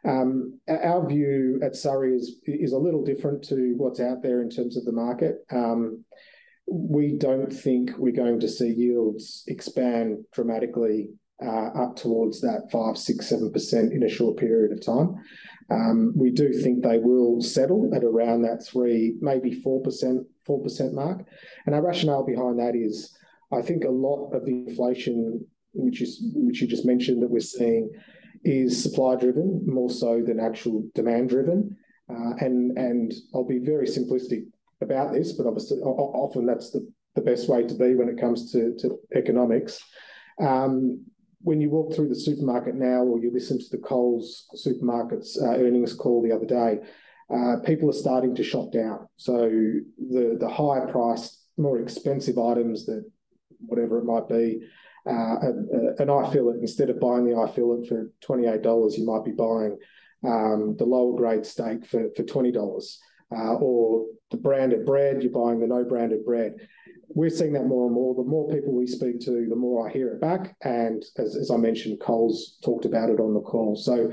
Um, 0.06 0.60
our 0.68 1.06
view 1.08 1.60
at 1.64 1.76
Surrey 1.76 2.16
is 2.16 2.40
is 2.46 2.74
a 2.74 2.78
little 2.78 3.04
different 3.04 3.44
to 3.46 3.74
what's 3.78 4.00
out 4.00 4.22
there 4.22 4.42
in 4.42 4.50
terms 4.50 4.78
of 4.78 4.86
the 4.86 4.92
market. 4.92 5.46
Um, 5.52 6.06
we 6.66 7.18
don't 7.18 7.52
think 7.52 7.92
we're 7.98 8.14
going 8.14 8.40
to 8.40 8.48
see 8.48 8.70
yields 8.70 9.44
expand 9.48 10.24
dramatically 10.34 11.10
up 11.46 11.96
towards 11.96 12.42
that 12.42 12.70
five, 12.72 12.98
six, 12.98 13.30
seven 13.30 13.52
percent 13.52 13.94
in 13.94 14.04
a 14.04 14.10
short 14.10 14.38
period 14.38 14.72
of 14.72 14.86
time. 14.86 15.16
Um, 15.70 16.14
we 16.16 16.30
do 16.30 16.52
think 16.54 16.84
they 16.84 17.00
will 17.00 17.42
settle 17.42 17.90
at 17.96 18.04
around 18.04 18.42
that 18.42 18.66
three, 18.66 19.16
maybe 19.22 19.54
four 19.54 19.82
percent, 19.82 20.26
four 20.46 20.62
percent 20.62 20.94
mark. 20.94 21.26
And 21.66 21.74
our 21.74 21.82
rationale 21.82 22.26
behind 22.26 22.60
that 22.60 22.76
is, 22.76 23.16
I 23.52 23.62
think 23.62 23.84
a 23.84 23.90
lot 23.90 24.32
of 24.32 24.46
the 24.46 24.52
inflation, 24.52 25.46
which 25.74 26.02
is 26.02 26.22
which 26.36 26.62
you 26.62 26.68
just 26.68 26.86
mentioned, 26.86 27.22
that 27.22 27.30
we're 27.30 27.40
seeing, 27.40 27.90
is 28.44 28.82
supply 28.82 29.16
driven 29.16 29.64
more 29.66 29.90
so 29.90 30.22
than 30.22 30.40
actual 30.40 30.84
demand 30.96 31.30
driven. 31.30 31.78
Uh, 32.10 32.36
and 32.40 33.14
I'll 33.34 33.46
be 33.46 33.60
very 33.60 33.88
simplistic 33.88 34.44
about 34.82 35.14
this, 35.14 35.32
but 35.32 35.48
obviously 35.48 35.78
often 35.80 36.46
that's 36.46 36.72
the, 36.72 36.86
best 37.22 37.48
way 37.48 37.64
to 37.64 37.76
be 37.76 37.96
when 37.96 38.10
it 38.10 38.20
comes 38.20 38.52
to, 38.52 38.76
to 38.80 39.00
economics. 39.16 39.80
When 41.44 41.60
you 41.62 41.70
walk 41.70 41.94
through 41.94 42.10
the 42.10 42.24
supermarket 42.28 42.76
now, 42.76 43.04
or 43.04 43.20
you 43.20 43.30
listen 43.32 43.60
to 43.60 43.70
the 43.70 43.84
Coles 43.90 44.48
supermarkets 44.66 45.42
uh, 45.42 45.58
earnings 45.64 45.94
call 45.94 46.22
the 46.22 46.36
other 46.36 46.46
day, 46.46 46.80
uh, 47.34 47.58
people 47.66 47.90
are 47.90 48.02
starting 48.06 48.34
to 48.36 48.44
shop 48.44 48.72
down. 48.72 49.08
So 49.18 49.36
the 50.14 50.38
the 50.40 50.50
higher 50.50 50.88
priced, 50.88 51.32
more 51.58 51.80
expensive 51.80 52.38
items 52.38 52.86
that 52.86 53.04
whatever 53.60 54.00
it 54.00 54.06
might 54.06 54.28
be, 54.30 54.62
uh, 55.06 55.36
an 56.00 56.10
eye 56.10 56.30
fillet 56.32 56.60
instead 56.62 56.90
of 56.90 57.00
buying 57.00 57.26
the 57.26 57.36
eye 57.36 57.52
fillet 57.52 57.88
for 57.88 58.12
twenty 58.22 58.46
eight 58.48 58.62
dollars, 58.62 58.98
you 58.98 59.06
might 59.06 59.26
be 59.26 59.32
buying 59.32 59.78
um, 60.26 60.76
the 60.78 60.86
lower 60.86 61.16
grade 61.18 61.46
steak 61.46 61.86
for 61.86 62.08
for 62.16 62.24
twenty 62.24 62.52
dollars, 62.52 63.00
uh, 63.36 63.56
or 63.56 64.06
the 64.32 64.38
branded 64.38 64.86
bread, 64.86 65.22
you're 65.22 65.32
buying 65.32 65.60
the 65.60 65.68
no 65.68 65.84
branded 65.84 66.24
bread 66.26 66.56
we're 67.16 67.30
seeing 67.30 67.54
that 67.54 67.66
more 67.66 67.86
and 67.86 67.94
more. 67.94 68.16
The 68.16 68.24
more 68.24 68.50
people 68.50 68.74
we 68.74 68.88
speak 68.88 69.20
to, 69.22 69.48
the 69.50 69.56
more 69.56 69.88
I 69.88 69.92
hear 69.92 70.10
it 70.10 70.22
back. 70.22 70.56
And 70.62 71.04
as, 71.18 71.36
as 71.36 71.52
I 71.52 71.58
mentioned, 71.58 72.00
Coles 72.00 72.58
talked 72.64 72.86
about 72.86 73.10
it 73.10 73.20
on 73.20 73.34
the 73.34 73.42
call. 73.42 73.76
So 73.76 74.12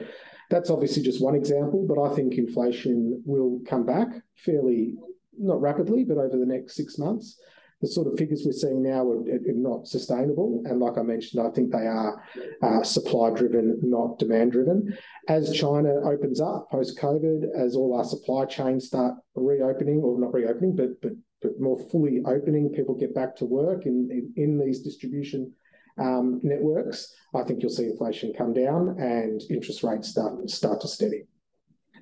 that's 0.51 0.71
obviously 0.71 1.03
just 1.03 1.23
one 1.23 1.35
example, 1.35 1.87
but 1.89 2.01
I 2.01 2.15
think 2.15 2.35
inflation 2.35 3.23
will 3.25 3.61
come 3.67 3.87
back 3.87 4.09
fairly, 4.37 4.95
not 5.39 5.61
rapidly, 5.61 6.05
but 6.05 6.19
over 6.19 6.37
the 6.37 6.47
next 6.47 6.75
six 6.75 6.99
months. 6.99 7.41
The 7.81 7.89
sort 7.89 8.09
of 8.09 8.19
figures 8.19 8.43
we're 8.45 8.53
seeing 8.53 8.83
now 8.83 9.09
are, 9.09 9.21
are 9.21 9.55
not 9.55 9.87
sustainable. 9.87 10.63
And 10.67 10.81
like 10.81 10.99
I 10.99 11.03
mentioned, 11.03 11.47
I 11.47 11.51
think 11.51 11.73
they 11.73 11.87
are 11.87 12.23
uh, 12.63 12.83
supply 12.83 13.31
driven, 13.31 13.79
not 13.83 14.19
demand 14.19 14.53
driven. 14.53 14.99
As 15.29 15.51
China 15.55 15.95
opens 16.05 16.43
up 16.43 16.69
post 16.71 16.99
COVID, 16.99 17.45
as 17.57 17.77
all 17.77 17.97
our 17.97 18.05
supply 18.05 18.45
chains 18.45 18.89
start 18.89 19.15
reopening, 19.35 20.01
or 20.03 20.21
not 20.21 20.35
reopening, 20.35 20.77
but, 20.77 21.01
but, 21.01 21.13
but 21.43 21.61
more 21.61 21.79
fully 21.91 22.23
opening, 22.27 22.71
people 22.71 22.95
get 22.95 23.15
back 23.15 23.37
to 23.37 23.45
work 23.45 23.87
in, 23.87 24.09
in, 24.11 24.33
in 24.43 24.59
these 24.59 24.81
distribution 24.81 25.53
um, 25.99 26.41
networks, 26.43 27.15
I 27.35 27.43
think 27.43 27.63
you'll 27.63 27.71
see 27.71 27.85
inflation 27.85 28.33
come 28.37 28.53
down 28.53 28.97
and 28.99 29.41
interest 29.51 29.83
rates 29.83 30.09
start, 30.09 30.49
start 30.49 30.81
to 30.83 30.89
steady. 30.89 31.25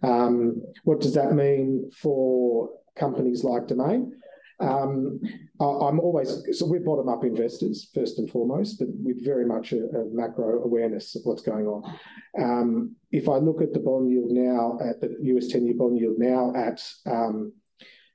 Um, 0.03 0.63
what 0.85 1.01
does 1.01 1.15
that 1.15 1.33
mean 1.33 1.91
for 1.91 2.71
companies 2.97 3.43
like 3.45 3.67
Domain? 3.67 4.15
Um, 4.61 5.21
I, 5.61 5.89
am 5.89 6.01
always 6.01 6.43
so 6.59 6.67
we're 6.67 6.81
bottom 6.81 7.09
up 7.09 7.25
investors 7.25 7.91
first 7.95 8.19
and 8.19 8.29
foremost, 8.29 8.81
but 8.81 8.89
with 8.91 9.25
very 9.25 9.47
much 9.47 9.73
a, 9.73 9.85
a 9.85 10.05
macro 10.11 10.65
awareness 10.65 11.15
of 11.15 11.23
what's 11.25 11.43
going 11.43 11.67
on. 11.67 11.99
Um, 12.41 12.97
if 13.13 13.29
I 13.29 13.37
look 13.37 13.63
at 13.63 13.73
the 13.73 13.79
bond 13.79 14.11
yield 14.11 14.31
now, 14.31 14.79
at 14.85 15.01
the 15.01 15.17
US 15.21 15.47
10 15.49 15.65
year 15.65 15.75
bond 15.77 15.99
yield 15.99 16.19
now 16.19 16.53
at, 16.57 16.83
um, 17.07 17.53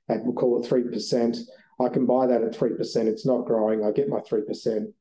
at 0.08 0.24
we'll 0.24 0.34
call 0.34 0.62
it 0.62 0.68
3%, 0.68 1.38
I 1.80 1.88
can 1.88 2.06
buy 2.06 2.26
that 2.26 2.42
at 2.42 2.56
3%. 2.56 3.06
It's 3.06 3.26
not 3.26 3.46
growing. 3.46 3.84
I 3.84 3.90
get 3.90 4.08
my 4.08 4.20
3% 4.20 4.92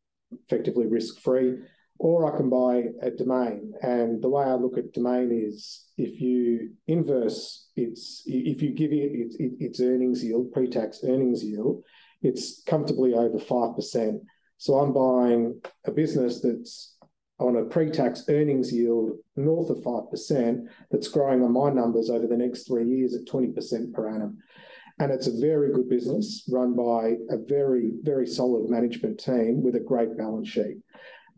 effectively 0.46 0.88
risk 0.88 1.20
free, 1.20 1.58
or 2.00 2.34
I 2.34 2.36
can 2.36 2.50
buy 2.50 2.86
a 3.02 3.12
domain. 3.12 3.74
And 3.82 4.22
the 4.22 4.30
way 4.30 4.44
I 4.44 4.56
look 4.56 4.78
at 4.78 4.94
domain 4.94 5.30
is 5.32 5.86
if 5.98 6.20
you 6.20 6.72
inverse 6.88 7.70
its, 7.76 8.24
if 8.26 8.62
you 8.62 8.72
give 8.72 8.92
it 8.92 9.12
its, 9.14 9.36
its 9.40 9.80
earnings 9.80 10.24
yield, 10.24 10.52
pre 10.52 10.68
tax 10.68 11.02
earnings 11.04 11.44
yield, 11.44 11.84
it's 12.22 12.64
comfortably 12.64 13.14
over 13.14 13.38
5%. 13.38 14.20
So 14.58 14.76
I'm 14.76 14.94
buying 14.94 15.62
a 15.86 15.92
business 15.92 16.42
that's 16.42 16.96
on 17.40 17.58
a 17.58 17.66
pre 17.66 17.90
tax 17.90 18.24
earnings 18.30 18.72
yield 18.72 19.18
north 19.36 19.70
of 19.70 19.78
5% 19.80 20.66
that's 20.90 21.08
growing 21.08 21.44
on 21.44 21.52
my 21.52 21.70
numbers 21.70 22.10
over 22.10 22.28
the 22.28 22.38
next 22.38 22.68
three 22.68 22.88
years 22.88 23.14
at 23.14 23.26
20% 23.26 23.94
per 23.94 24.10
annum. 24.10 24.38
And 25.00 25.12
it's 25.12 25.28
a 25.28 25.40
very 25.40 25.74
good 25.74 25.90
business 25.90 26.48
run 26.52 26.76
by 26.76 27.16
a 27.30 27.38
very, 27.38 27.92
very 28.02 28.28
solid 28.28 28.70
management 28.70 29.20
team 29.20 29.64
with 29.64 29.76
a 29.76 29.80
great 29.80 30.18
balance 30.18 30.50
sheet. 30.50 30.78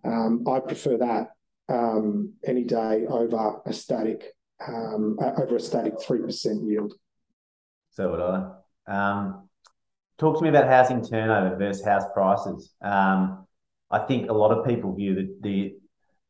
Um, 0.03 0.43
I 0.47 0.59
prefer 0.59 0.97
that 0.97 1.29
um, 1.69 2.33
any 2.45 2.63
day 2.63 3.05
over 3.07 3.61
a 3.65 3.73
static 3.73 4.25
um, 4.65 5.17
over 5.19 5.55
a 5.55 5.59
static 5.59 5.93
three 6.01 6.19
percent 6.19 6.63
yield. 6.63 6.93
So 7.91 8.11
would 8.11 8.19
I. 8.19 8.51
Um, 8.87 9.49
talk 10.17 10.37
to 10.37 10.43
me 10.43 10.49
about 10.49 10.67
housing 10.67 11.03
turnover 11.03 11.55
versus 11.55 11.83
house 11.83 12.05
prices. 12.13 12.73
Um, 12.81 13.47
I 13.89 13.99
think 13.99 14.29
a 14.29 14.33
lot 14.33 14.51
of 14.51 14.65
people 14.65 14.93
view 14.95 15.15
the, 15.15 15.35
the 15.41 15.75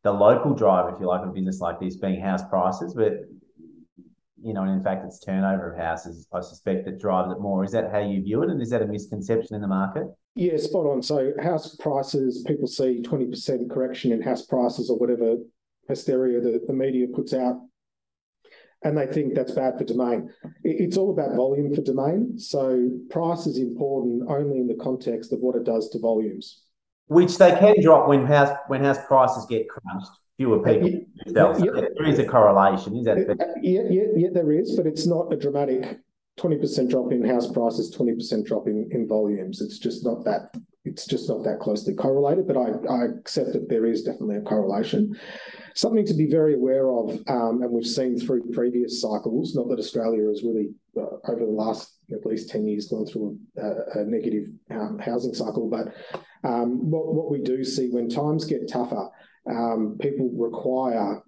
the 0.03 0.11
local 0.11 0.53
drive, 0.53 0.93
if 0.93 0.99
you 0.99 1.07
like, 1.07 1.23
of 1.23 1.29
a 1.29 1.31
business 1.31 1.59
like 1.59 1.79
this 1.79 1.97
being 1.97 2.21
house 2.21 2.43
prices, 2.47 2.93
but 2.93 3.13
you 4.45 4.53
know, 4.53 4.61
and 4.61 4.71
in 4.71 4.83
fact, 4.83 5.03
it's 5.03 5.19
turnover 5.19 5.73
of 5.73 5.79
houses, 5.79 6.27
I 6.31 6.39
suspect, 6.39 6.85
that 6.85 6.99
drives 6.99 7.31
it 7.31 7.41
more. 7.41 7.63
Is 7.63 7.71
that 7.71 7.91
how 7.91 7.97
you 7.97 8.21
view 8.21 8.43
it? 8.43 8.51
And 8.51 8.61
is 8.61 8.69
that 8.69 8.83
a 8.83 8.85
misconception 8.85 9.55
in 9.55 9.61
the 9.61 9.67
market? 9.67 10.03
Yeah, 10.35 10.55
spot 10.57 10.85
on. 10.85 11.01
So, 11.01 11.31
house 11.41 11.75
prices, 11.77 12.43
people 12.45 12.67
see 12.67 13.01
20% 13.01 13.71
correction 13.71 14.11
in 14.11 14.21
house 14.21 14.45
prices 14.45 14.91
or 14.91 14.99
whatever 14.99 15.37
hysteria 15.87 16.41
the, 16.41 16.61
the 16.67 16.73
media 16.73 17.07
puts 17.07 17.33
out, 17.33 17.55
and 18.83 18.95
they 18.95 19.07
think 19.07 19.33
that's 19.33 19.53
bad 19.53 19.79
for 19.79 19.83
domain. 19.83 20.29
It's 20.63 20.97
all 20.97 21.09
about 21.09 21.35
volume 21.35 21.73
for 21.73 21.81
domain. 21.81 22.37
So, 22.37 22.87
price 23.09 23.47
is 23.47 23.57
important 23.57 24.29
only 24.29 24.59
in 24.59 24.67
the 24.67 24.75
context 24.75 25.33
of 25.33 25.39
what 25.39 25.55
it 25.55 25.63
does 25.63 25.89
to 25.89 25.99
volumes. 25.99 26.61
Which 27.07 27.39
they 27.39 27.49
can 27.51 27.81
drop 27.81 28.07
when 28.07 28.27
house 28.27 28.55
when 28.67 28.83
house 28.83 28.99
prices 29.07 29.47
get 29.49 29.67
crunched 29.69 30.11
fewer 30.37 30.61
people 30.63 30.89
yeah, 31.27 31.57
yeah, 31.57 31.71
there 31.97 32.07
is 32.07 32.19
a 32.19 32.25
correlation, 32.25 32.97
is 32.97 33.05
that? 33.05 33.17
Uh, 33.17 33.45
yeah, 33.61 33.81
yeah, 33.89 34.03
yeah, 34.15 34.29
there 34.33 34.51
is, 34.51 34.75
but 34.75 34.85
it's 34.85 35.07
not 35.07 35.31
a 35.31 35.37
dramatic 35.37 35.99
20% 36.39 36.89
drop 36.89 37.11
in 37.11 37.23
house 37.23 37.51
prices, 37.51 37.95
20% 37.95 38.45
drop 38.45 38.67
in, 38.67 38.89
in 38.91 39.07
volumes. 39.07 39.61
It's 39.61 39.79
just 39.79 40.03
not 40.03 40.25
that 40.25 40.53
it's 40.85 41.07
just 41.07 41.27
not 41.27 41.43
that 41.43 41.59
closely 41.59 41.95
correlated, 41.95 42.47
but 42.47 42.57
I, 42.57 42.69
I 42.87 43.05
accept 43.05 43.53
that 43.53 43.67
there 43.67 43.87
is 43.87 44.03
definitely 44.03 44.35
a 44.35 44.41
correlation. 44.41 45.17
Something 45.73 46.05
to 46.05 46.13
be 46.13 46.29
very 46.29 46.53
aware 46.53 46.91
of, 46.91 47.09
um, 47.27 47.63
and 47.63 47.71
we've 47.71 47.87
seen 47.87 48.19
through 48.19 48.51
previous 48.53 49.01
cycles, 49.01 49.55
not 49.55 49.67
that 49.69 49.79
Australia 49.79 50.27
has 50.27 50.43
really, 50.43 50.69
uh, 50.95 51.17
over 51.27 51.43
the 51.43 51.51
last 51.51 51.97
at 52.13 52.23
least 52.23 52.49
10 52.51 52.67
years, 52.67 52.87
gone 52.87 53.07
through 53.07 53.35
a, 53.57 54.01
a 54.01 54.05
negative 54.05 54.45
um, 54.69 54.99
housing 54.99 55.33
cycle, 55.33 55.67
but 55.67 55.87
um, 56.47 56.91
what, 56.91 57.13
what 57.15 57.31
we 57.31 57.41
do 57.41 57.63
see 57.63 57.89
when 57.89 58.07
times 58.07 58.45
get 58.45 58.69
tougher, 58.69 59.09
um, 59.49 59.97
people 59.99 60.29
require 60.33 61.21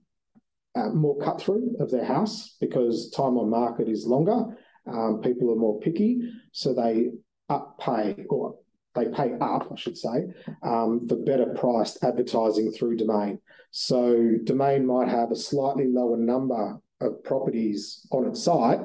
uh, 0.75 0.89
more 0.89 1.17
cut 1.19 1.41
through 1.41 1.75
of 1.79 1.89
their 1.91 2.05
house 2.05 2.55
because 2.59 3.09
time 3.11 3.37
on 3.37 3.49
market 3.49 3.87
is 3.87 4.05
longer. 4.05 4.57
Um, 4.87 5.21
people 5.21 5.51
are 5.51 5.55
more 5.55 5.79
picky, 5.79 6.21
so 6.51 6.73
they 6.73 7.09
up 7.49 7.79
pay 7.79 8.25
or 8.29 8.55
they 8.95 9.05
pay 9.05 9.33
up, 9.39 9.69
I 9.71 9.75
should 9.75 9.97
say, 9.97 10.25
um, 10.63 11.07
for 11.07 11.17
better 11.17 11.53
priced 11.55 12.03
advertising 12.03 12.71
through 12.71 12.97
Domain. 12.97 13.39
So 13.71 14.35
Domain 14.43 14.85
might 14.85 15.07
have 15.07 15.31
a 15.31 15.35
slightly 15.35 15.87
lower 15.87 16.17
number 16.17 16.79
of 16.99 17.23
properties 17.23 18.07
on 18.11 18.27
its 18.27 18.43
site, 18.43 18.79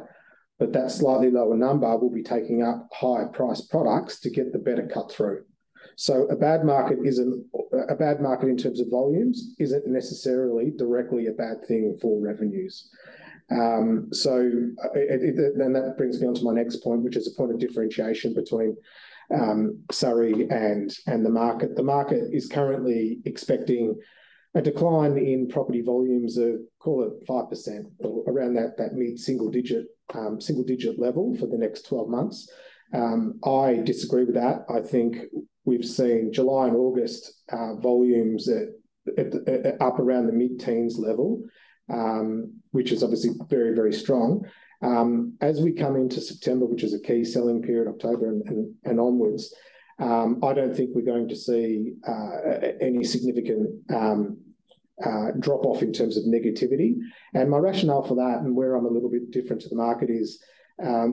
but 0.58 0.72
that 0.74 0.90
slightly 0.90 1.30
lower 1.30 1.56
number 1.56 1.96
will 1.96 2.10
be 2.10 2.22
taking 2.22 2.62
up 2.62 2.88
higher 2.92 3.26
priced 3.26 3.70
products 3.70 4.20
to 4.20 4.30
get 4.30 4.52
the 4.52 4.58
better 4.58 4.86
cut 4.86 5.10
through. 5.10 5.44
So 5.96 6.26
a 6.26 6.36
bad 6.36 6.64
market 6.64 6.98
isn't 7.04 7.46
a 7.88 7.94
bad 7.94 8.20
market 8.20 8.48
in 8.48 8.56
terms 8.56 8.80
of 8.80 8.90
volumes 8.90 9.54
isn't 9.58 9.86
necessarily 9.86 10.72
directly 10.76 11.26
a 11.26 11.32
bad 11.32 11.64
thing 11.66 11.98
for 12.00 12.20
revenues. 12.20 12.88
Um, 13.50 14.08
so 14.12 14.50
it, 14.94 15.36
then 15.58 15.72
that 15.72 15.96
brings 15.96 16.20
me 16.20 16.26
on 16.26 16.34
to 16.34 16.44
my 16.44 16.52
next 16.52 16.76
point, 16.76 17.02
which 17.02 17.16
is 17.16 17.28
a 17.28 17.36
point 17.36 17.52
of 17.52 17.58
differentiation 17.58 18.34
between 18.34 18.76
um, 19.34 19.82
Surrey 19.90 20.48
and 20.50 20.94
and 21.06 21.24
the 21.24 21.30
market. 21.30 21.76
The 21.76 21.82
market 21.82 22.24
is 22.32 22.48
currently 22.48 23.18
expecting 23.24 23.98
a 24.54 24.62
decline 24.62 25.16
in 25.16 25.48
property 25.48 25.80
volumes 25.80 26.36
of 26.36 26.56
call 26.78 27.04
it 27.04 27.26
five 27.26 27.48
percent 27.48 27.86
around 28.26 28.54
that 28.54 28.76
that 28.78 28.94
mid 28.94 29.18
single 29.18 29.50
digit 29.50 29.86
um, 30.14 30.40
single 30.40 30.64
digit 30.64 30.98
level 30.98 31.34
for 31.36 31.46
the 31.46 31.58
next 31.58 31.86
twelve 31.86 32.08
months. 32.08 32.50
Um, 32.94 33.40
I 33.44 33.76
disagree 33.84 34.24
with 34.24 34.34
that. 34.34 34.66
I 34.68 34.80
think 34.80 35.16
we've 35.64 35.84
seen 35.84 36.32
July 36.32 36.68
and 36.68 36.76
August 36.76 37.32
uh, 37.50 37.74
volumes 37.76 38.48
at, 38.48 38.68
up 39.80 39.98
around 39.98 40.26
the 40.26 40.32
mid-teens 40.32 40.98
level, 40.98 41.42
um, 41.92 42.52
which 42.70 42.92
is 42.92 43.02
obviously 43.02 43.30
very, 43.48 43.74
very 43.74 43.92
strong. 43.92 44.44
Um, 44.82 45.34
as 45.40 45.60
we 45.60 45.72
come 45.72 45.96
into 45.96 46.20
September, 46.20 46.66
which 46.66 46.82
is 46.82 46.94
a 46.94 47.00
key 47.00 47.24
selling 47.24 47.62
period, 47.62 47.88
October 47.88 48.28
and, 48.28 49.00
onwards, 49.00 49.54
um, 49.98 50.40
I 50.42 50.52
don't 50.52 50.74
think 50.76 50.90
we're 50.92 51.02
going 51.02 51.28
to 51.28 51.36
see 51.36 51.94
uh, 52.06 52.38
any 52.80 53.04
significant 53.04 53.70
uh, 53.92 55.30
drop 55.38 55.64
off 55.64 55.82
in 55.82 55.92
terms 55.92 56.16
of 56.16 56.24
negativity. 56.24 56.94
And 57.34 57.50
my 57.50 57.58
rationale 57.58 58.02
for 58.02 58.16
that, 58.16 58.40
and 58.40 58.56
where 58.56 58.74
I'm 58.74 58.86
a 58.86 58.90
little 58.90 59.10
bit 59.10 59.30
different 59.30 59.62
to 59.62 59.68
the 59.68 59.76
market, 59.76 60.10
is 60.10 60.42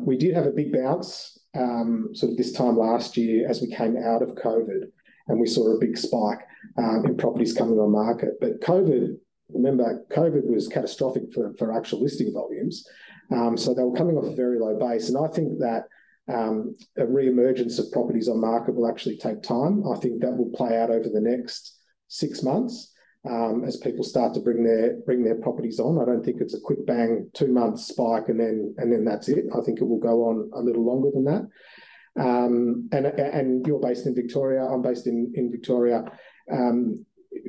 we 0.01 0.17
did 0.17 0.35
have 0.35 0.47
a 0.47 0.51
big 0.51 0.73
bounce 0.73 1.38
sort 1.55 2.31
of 2.31 2.37
this 2.37 2.51
time 2.51 2.77
last 2.77 3.17
year 3.17 3.47
as 3.49 3.61
we 3.61 3.73
came 3.73 3.97
out 3.97 4.21
of 4.21 4.29
COVID, 4.35 4.83
and 5.27 5.39
we 5.39 5.47
saw 5.47 5.75
a 5.75 5.79
big 5.79 5.97
spike 5.97 6.39
um, 6.77 7.03
in 7.05 7.17
properties 7.17 7.53
coming 7.53 7.79
on 7.79 7.91
market. 7.91 8.39
But 8.41 8.61
COVID, 8.61 9.15
remember, 9.53 10.05
COVID 10.11 10.45
was 10.45 10.67
catastrophic 10.67 11.31
for, 11.33 11.53
for 11.57 11.75
actual 11.75 12.01
listing 12.01 12.33
volumes. 12.33 12.87
Um, 13.31 13.57
so 13.57 13.73
they 13.73 13.83
were 13.83 13.95
coming 13.95 14.17
off 14.17 14.25
a 14.25 14.35
very 14.35 14.59
low 14.59 14.77
base. 14.79 15.09
And 15.09 15.17
I 15.17 15.27
think 15.27 15.59
that 15.59 15.83
um, 16.31 16.75
a 16.97 17.05
re-emergence 17.05 17.79
of 17.79 17.91
properties 17.91 18.27
on 18.27 18.41
market 18.41 18.75
will 18.75 18.89
actually 18.89 19.17
take 19.17 19.41
time. 19.41 19.83
I 19.87 19.97
think 19.99 20.21
that 20.21 20.35
will 20.35 20.51
play 20.55 20.77
out 20.77 20.89
over 20.89 21.09
the 21.09 21.21
next 21.21 21.77
six 22.07 22.43
months 22.43 22.91
um, 23.27 23.63
as 23.65 23.77
people 23.77 24.03
start 24.03 24.33
to 24.33 24.39
bring 24.39 24.63
their 24.63 24.97
bring 25.05 25.23
their 25.23 25.35
properties 25.35 25.79
on. 25.79 26.01
I 26.01 26.05
don't 26.05 26.23
think 26.23 26.41
it's 26.41 26.53
a 26.53 26.59
quick 26.59 26.85
bang 26.85 27.29
two 27.33 27.47
month 27.47 27.79
spike 27.79 28.29
and 28.29 28.39
then 28.39 28.73
and 28.77 28.91
then 28.91 29.03
that's 29.03 29.27
it. 29.27 29.45
I 29.55 29.61
think 29.61 29.81
it 29.81 29.87
will 29.87 29.99
go 29.99 30.23
on 30.23 30.49
a 30.53 30.61
little 30.61 30.85
longer 30.85 31.09
than 31.13 31.25
that. 31.25 31.47
Um, 32.19 32.89
and 32.91 33.05
and 33.05 33.65
you're 33.67 33.79
based 33.79 34.05
in 34.05 34.15
Victoria. 34.15 34.65
I'm 34.65 34.81
based 34.81 35.07
in 35.07 35.33
in 35.35 35.51
Victoria. 35.51 36.05
Um, 36.51 37.05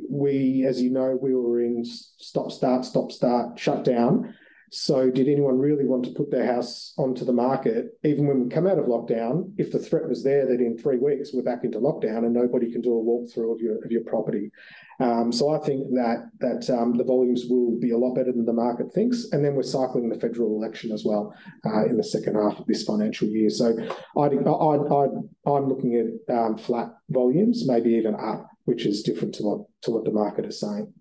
we, 0.08 0.66
as 0.68 0.80
you 0.82 0.90
know, 0.90 1.18
we 1.20 1.34
were 1.34 1.62
in 1.62 1.84
stop 1.84 2.50
start 2.50 2.84
stop 2.84 3.12
start 3.12 3.58
shutdown. 3.58 4.34
So, 4.72 5.10
did 5.10 5.26
anyone 5.26 5.58
really 5.58 5.84
want 5.84 6.04
to 6.04 6.12
put 6.12 6.30
their 6.30 6.46
house 6.46 6.94
onto 6.96 7.24
the 7.24 7.32
market, 7.32 7.98
even 8.04 8.28
when 8.28 8.44
we 8.44 8.48
come 8.48 8.68
out 8.68 8.78
of 8.78 8.86
lockdown, 8.86 9.52
if 9.58 9.72
the 9.72 9.80
threat 9.80 10.08
was 10.08 10.22
there 10.22 10.46
that 10.46 10.60
in 10.60 10.78
three 10.78 10.96
weeks 10.96 11.30
we're 11.34 11.42
back 11.42 11.64
into 11.64 11.80
lockdown 11.80 12.18
and 12.18 12.32
nobody 12.32 12.70
can 12.70 12.80
do 12.80 12.92
a 12.92 13.02
walkthrough 13.02 13.52
of 13.52 13.60
your 13.60 13.84
of 13.84 13.90
your 13.90 14.04
property? 14.04 14.52
Um, 15.00 15.32
so, 15.32 15.50
I 15.50 15.58
think 15.58 15.90
that 15.94 16.30
that 16.38 16.70
um, 16.70 16.96
the 16.96 17.02
volumes 17.02 17.46
will 17.50 17.80
be 17.80 17.90
a 17.90 17.98
lot 17.98 18.14
better 18.14 18.30
than 18.30 18.46
the 18.46 18.52
market 18.52 18.92
thinks, 18.92 19.26
and 19.32 19.44
then 19.44 19.56
we're 19.56 19.64
cycling 19.64 20.08
the 20.08 20.20
federal 20.20 20.54
election 20.54 20.92
as 20.92 21.04
well 21.04 21.34
uh, 21.66 21.86
in 21.86 21.96
the 21.96 22.04
second 22.04 22.36
half 22.36 22.60
of 22.60 22.66
this 22.66 22.84
financial 22.84 23.26
year. 23.26 23.50
So, 23.50 23.76
I'd, 24.18 24.34
i 24.34 25.56
am 25.56 25.68
looking 25.68 25.96
at 26.28 26.32
um, 26.32 26.56
flat 26.56 26.90
volumes, 27.08 27.66
maybe 27.66 27.90
even 27.90 28.14
up, 28.14 28.48
which 28.66 28.86
is 28.86 29.02
different 29.02 29.34
to 29.34 29.42
what 29.42 29.66
to 29.82 29.90
what 29.90 30.04
the 30.04 30.12
market 30.12 30.44
is 30.44 30.60
saying. 30.60 30.92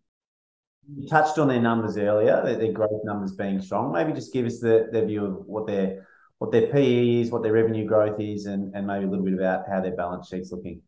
You 0.95 1.07
touched 1.07 1.37
on 1.37 1.47
their 1.47 1.61
numbers 1.61 1.97
earlier, 1.97 2.41
their, 2.43 2.57
their 2.57 2.71
growth 2.71 3.01
numbers 3.03 3.33
being 3.33 3.61
strong. 3.61 3.91
Maybe 3.91 4.13
just 4.13 4.33
give 4.33 4.45
us 4.45 4.59
the, 4.59 4.87
their 4.91 5.05
view 5.05 5.25
of 5.25 5.45
what 5.45 5.67
their 5.67 6.07
what 6.39 6.51
their 6.51 6.67
PE 6.67 7.21
is, 7.21 7.31
what 7.31 7.43
their 7.43 7.51
revenue 7.51 7.85
growth 7.85 8.19
is, 8.19 8.45
and, 8.45 8.73
and 8.73 8.87
maybe 8.87 9.05
a 9.05 9.09
little 9.09 9.25
bit 9.25 9.33
about 9.33 9.65
how 9.69 9.81
their 9.81 9.95
balance 9.95 10.29
sheet's 10.29 10.51
looking. 10.51 10.81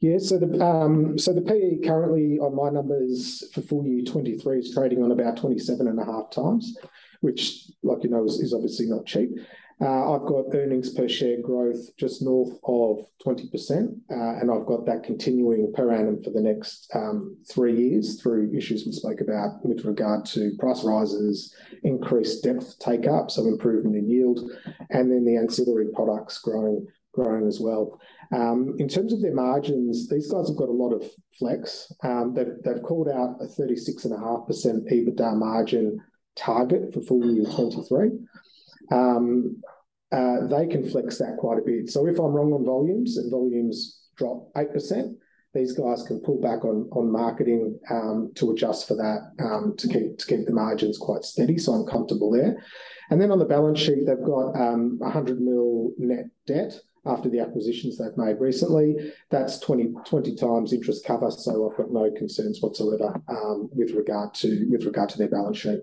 Yeah, 0.00 0.18
so 0.18 0.38
the 0.38 0.64
um, 0.64 1.18
so 1.18 1.32
the 1.32 1.42
PE 1.42 1.86
currently 1.86 2.38
on 2.38 2.54
my 2.54 2.70
numbers 2.70 3.44
for 3.52 3.60
full 3.60 3.86
year 3.86 4.02
23 4.04 4.58
is 4.58 4.72
trading 4.72 5.02
on 5.02 5.12
about 5.12 5.36
27 5.36 5.86
and 5.86 5.98
a 5.98 6.04
half 6.04 6.30
times, 6.30 6.76
which, 7.20 7.70
like 7.82 8.02
you 8.02 8.10
know, 8.10 8.24
is, 8.24 8.40
is 8.40 8.54
obviously 8.54 8.86
not 8.86 9.04
cheap. 9.04 9.30
Uh, 9.80 10.14
I've 10.14 10.26
got 10.26 10.54
earnings 10.54 10.90
per 10.90 11.08
share 11.08 11.40
growth 11.42 11.96
just 11.96 12.22
north 12.22 12.58
of 12.64 13.06
20%, 13.26 13.50
uh, 14.10 14.38
and 14.40 14.50
I've 14.50 14.66
got 14.66 14.86
that 14.86 15.02
continuing 15.02 15.72
per 15.72 15.92
annum 15.92 16.22
for 16.22 16.30
the 16.30 16.40
next 16.40 16.88
um, 16.94 17.36
three 17.50 17.76
years 17.76 18.22
through 18.22 18.54
issues 18.56 18.84
we 18.86 18.92
spoke 18.92 19.20
about 19.20 19.64
with 19.64 19.84
regard 19.84 20.26
to 20.26 20.52
price 20.60 20.84
rises, 20.84 21.54
increased 21.82 22.44
depth 22.44 22.78
take 22.78 23.08
up, 23.08 23.30
so 23.30 23.46
improvement 23.46 23.96
in 23.96 24.08
yield, 24.08 24.48
and 24.90 25.10
then 25.10 25.24
the 25.24 25.36
ancillary 25.36 25.88
products 25.92 26.38
growing 26.38 26.86
as 27.46 27.58
well. 27.60 28.00
Um, 28.32 28.76
in 28.78 28.88
terms 28.88 29.12
of 29.12 29.22
their 29.22 29.34
margins, 29.34 30.08
these 30.08 30.30
guys 30.30 30.48
have 30.48 30.56
got 30.56 30.68
a 30.68 30.72
lot 30.72 30.92
of 30.92 31.04
flex. 31.38 31.92
Um, 32.02 32.32
they've, 32.34 32.54
they've 32.64 32.82
called 32.82 33.08
out 33.08 33.36
a 33.40 33.46
36.5% 33.46 34.18
EBITDA 34.90 35.36
margin 35.36 36.00
target 36.36 36.92
for 36.92 37.00
full 37.00 37.24
year 37.32 37.44
23 37.44 38.10
um, 38.90 39.60
uh, 40.12 40.46
they 40.46 40.66
can 40.66 40.88
flex 40.88 41.18
that 41.18 41.36
quite 41.38 41.58
a 41.58 41.62
bit. 41.62 41.90
So 41.90 42.06
if 42.06 42.18
I'm 42.18 42.32
wrong 42.32 42.52
on 42.52 42.64
volumes 42.64 43.16
and 43.16 43.30
volumes 43.30 44.00
drop 44.16 44.52
8%, 44.54 45.14
these 45.54 45.72
guys 45.72 46.02
can 46.02 46.20
pull 46.20 46.40
back 46.40 46.64
on 46.64 46.88
on 46.92 47.10
marketing 47.10 47.78
um, 47.88 48.32
to 48.34 48.50
adjust 48.50 48.88
for 48.88 48.96
that 48.96 49.32
um, 49.44 49.74
to 49.78 49.88
keep 49.88 50.18
to 50.18 50.26
keep 50.26 50.46
the 50.46 50.52
margins 50.52 50.98
quite 50.98 51.22
steady. 51.22 51.58
So 51.58 51.72
I'm 51.72 51.86
comfortable 51.86 52.30
there. 52.30 52.62
And 53.10 53.20
then 53.20 53.30
on 53.30 53.38
the 53.38 53.44
balance 53.44 53.78
sheet, 53.78 54.06
they've 54.06 54.24
got 54.24 54.56
um, 54.56 54.98
100 54.98 55.40
mil 55.40 55.92
net 55.96 56.26
debt 56.46 56.74
after 57.06 57.28
the 57.28 57.38
acquisitions 57.38 57.98
they've 57.98 58.16
made 58.16 58.40
recently. 58.40 59.12
That's 59.30 59.58
20, 59.58 59.92
20 60.06 60.34
times 60.36 60.72
interest 60.72 61.04
cover. 61.04 61.30
So 61.30 61.70
I've 61.70 61.76
got 61.76 61.92
no 61.92 62.10
concerns 62.16 62.60
whatsoever 62.60 63.20
um, 63.28 63.68
with 63.72 63.92
regard 63.92 64.34
to 64.34 64.66
with 64.70 64.84
regard 64.84 65.10
to 65.10 65.18
their 65.18 65.28
balance 65.28 65.58
sheet 65.58 65.80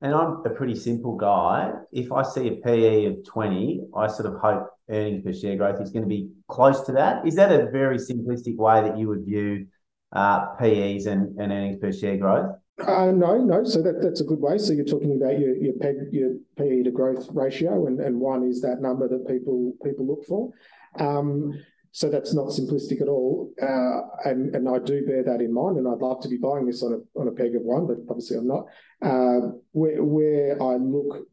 and 0.00 0.14
I'm 0.14 0.42
a 0.44 0.50
pretty 0.50 0.76
simple 0.76 1.16
guy. 1.16 1.72
If 1.92 2.12
I 2.12 2.22
see 2.22 2.48
a 2.48 2.52
PE 2.52 3.06
of 3.06 3.24
20, 3.24 3.88
I 3.96 4.06
sort 4.06 4.32
of 4.32 4.40
hope 4.40 4.68
earnings 4.88 5.24
per 5.24 5.32
share 5.32 5.56
growth 5.56 5.80
is 5.80 5.90
going 5.90 6.04
to 6.04 6.08
be 6.08 6.30
close 6.48 6.82
to 6.82 6.92
that. 6.92 7.26
Is 7.26 7.34
that 7.34 7.50
a 7.50 7.70
very 7.70 7.98
simplistic 7.98 8.56
way 8.56 8.80
that 8.82 8.96
you 8.96 9.08
would 9.08 9.24
view 9.24 9.66
uh, 10.12 10.54
PEs 10.56 11.06
and, 11.06 11.38
and 11.38 11.52
earnings 11.52 11.78
per 11.80 11.92
share 11.92 12.16
growth? 12.16 12.56
Uh, 12.86 13.10
no, 13.10 13.38
no. 13.38 13.64
So 13.64 13.82
that, 13.82 14.00
that's 14.00 14.20
a 14.20 14.24
good 14.24 14.40
way. 14.40 14.56
So 14.58 14.72
you're 14.72 14.84
talking 14.84 15.16
about 15.20 15.38
your 15.38 15.56
your, 15.56 15.74
your 16.12 16.34
PE 16.56 16.84
to 16.84 16.90
growth 16.92 17.28
ratio, 17.32 17.88
and, 17.88 18.00
and 18.00 18.20
one 18.20 18.44
is 18.44 18.60
that 18.60 18.80
number 18.80 19.08
that 19.08 19.26
people 19.26 19.72
people 19.84 20.06
look 20.06 20.24
for. 20.24 20.50
Um, 21.00 21.52
so 21.98 22.08
that's 22.08 22.32
not 22.32 22.46
simplistic 22.50 23.02
at 23.02 23.08
all, 23.08 23.52
uh, 23.60 24.28
and 24.30 24.54
and 24.54 24.68
I 24.68 24.78
do 24.78 25.04
bear 25.04 25.24
that 25.24 25.40
in 25.40 25.52
mind. 25.52 25.78
And 25.78 25.88
I'd 25.88 25.98
love 25.98 26.22
to 26.22 26.28
be 26.28 26.36
buying 26.36 26.64
this 26.64 26.84
on 26.84 26.92
a 26.92 27.18
on 27.18 27.26
a 27.26 27.32
PEG 27.32 27.56
of 27.56 27.62
one, 27.62 27.88
but 27.88 27.96
obviously 28.08 28.36
I'm 28.36 28.46
not. 28.46 28.66
Uh, 29.02 29.48
where 29.72 30.04
where 30.04 30.62
I 30.62 30.76
look 30.76 31.26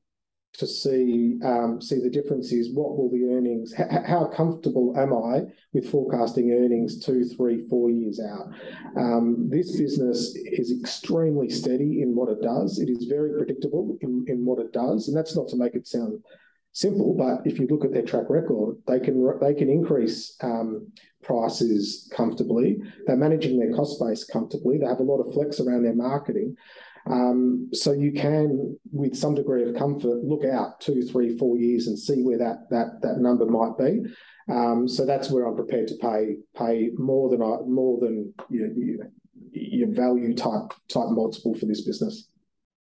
to 0.54 0.66
see 0.66 1.38
um, 1.44 1.80
see 1.80 2.00
the 2.00 2.10
difference 2.10 2.52
is 2.52 2.74
what 2.74 2.98
will 2.98 3.12
the 3.12 3.26
earnings? 3.32 3.76
how 3.76 4.26
comfortable 4.36 4.96
am 4.98 5.14
I 5.14 5.44
with 5.74 5.88
forecasting 5.88 6.52
earnings 6.52 7.00
two, 7.00 7.26
three, 7.26 7.68
four 7.70 7.92
years 7.92 8.20
out? 8.20 8.48
Um, 8.98 9.48
this 9.52 9.78
business 9.78 10.36
is 10.36 10.74
extremely 10.82 11.48
steady 11.48 12.02
in 12.02 12.16
what 12.16 12.30
it 12.30 12.42
does. 12.42 12.80
It 12.80 12.90
is 12.90 13.06
very 13.06 13.38
predictable 13.38 14.00
in, 14.02 14.26
in 14.28 14.44
what 14.44 14.58
it 14.58 14.74
does, 14.74 15.10
and 15.10 15.16
that's 15.16 15.36
not 15.36 15.48
to 15.50 15.58
make 15.58 15.76
it 15.76 15.86
sound 15.86 16.24
simple, 16.76 17.16
but 17.18 17.50
if 17.50 17.58
you 17.58 17.68
look 17.68 17.86
at 17.86 17.94
their 17.94 18.04
track 18.04 18.30
record, 18.30 18.76
they 18.86 19.00
can 19.00 19.16
they 19.40 19.54
can 19.54 19.70
increase 19.70 20.36
um, 20.42 20.92
prices 21.24 22.12
comfortably. 22.14 22.78
They're 23.08 23.16
managing 23.16 23.58
their 23.58 23.74
cost 23.74 24.00
base 24.00 24.26
comfortably. 24.26 24.78
They 24.78 24.86
have 24.86 25.00
a 25.00 25.04
lot 25.04 25.22
of 25.22 25.34
flex 25.34 25.60
around 25.60 25.84
their 25.84 25.96
marketing. 25.96 26.56
Um, 27.08 27.70
so 27.72 27.94
you 27.94 28.12
can, 28.12 28.78
with 28.92 29.16
some 29.16 29.36
degree 29.36 29.64
of 29.64 29.76
comfort, 29.76 30.24
look 30.24 30.44
out 30.44 30.82
two, 30.82 31.04
three, 31.04 31.38
four 31.38 31.56
years 31.56 31.88
and 31.88 31.98
see 31.98 32.22
where 32.22 32.38
that 32.40 32.70
that 32.70 33.02
that 33.02 33.20
number 33.20 33.46
might 33.46 33.78
be. 33.78 34.02
Um, 34.52 34.88
so 34.88 35.06
that's 35.06 35.32
where 35.32 35.46
I'm 35.48 35.56
prepared 35.56 35.88
to 35.88 35.96
pay 35.96 36.36
pay 36.58 36.90
more 36.98 37.30
than 37.30 37.42
I 37.42 37.58
more 37.66 38.00
than 38.02 38.34
your, 38.50 39.88
value 39.94 40.36
type 40.36 40.74
type 40.90 41.10
multiple 41.10 41.56
for 41.56 41.68
this 41.68 41.86
business. 41.86 42.28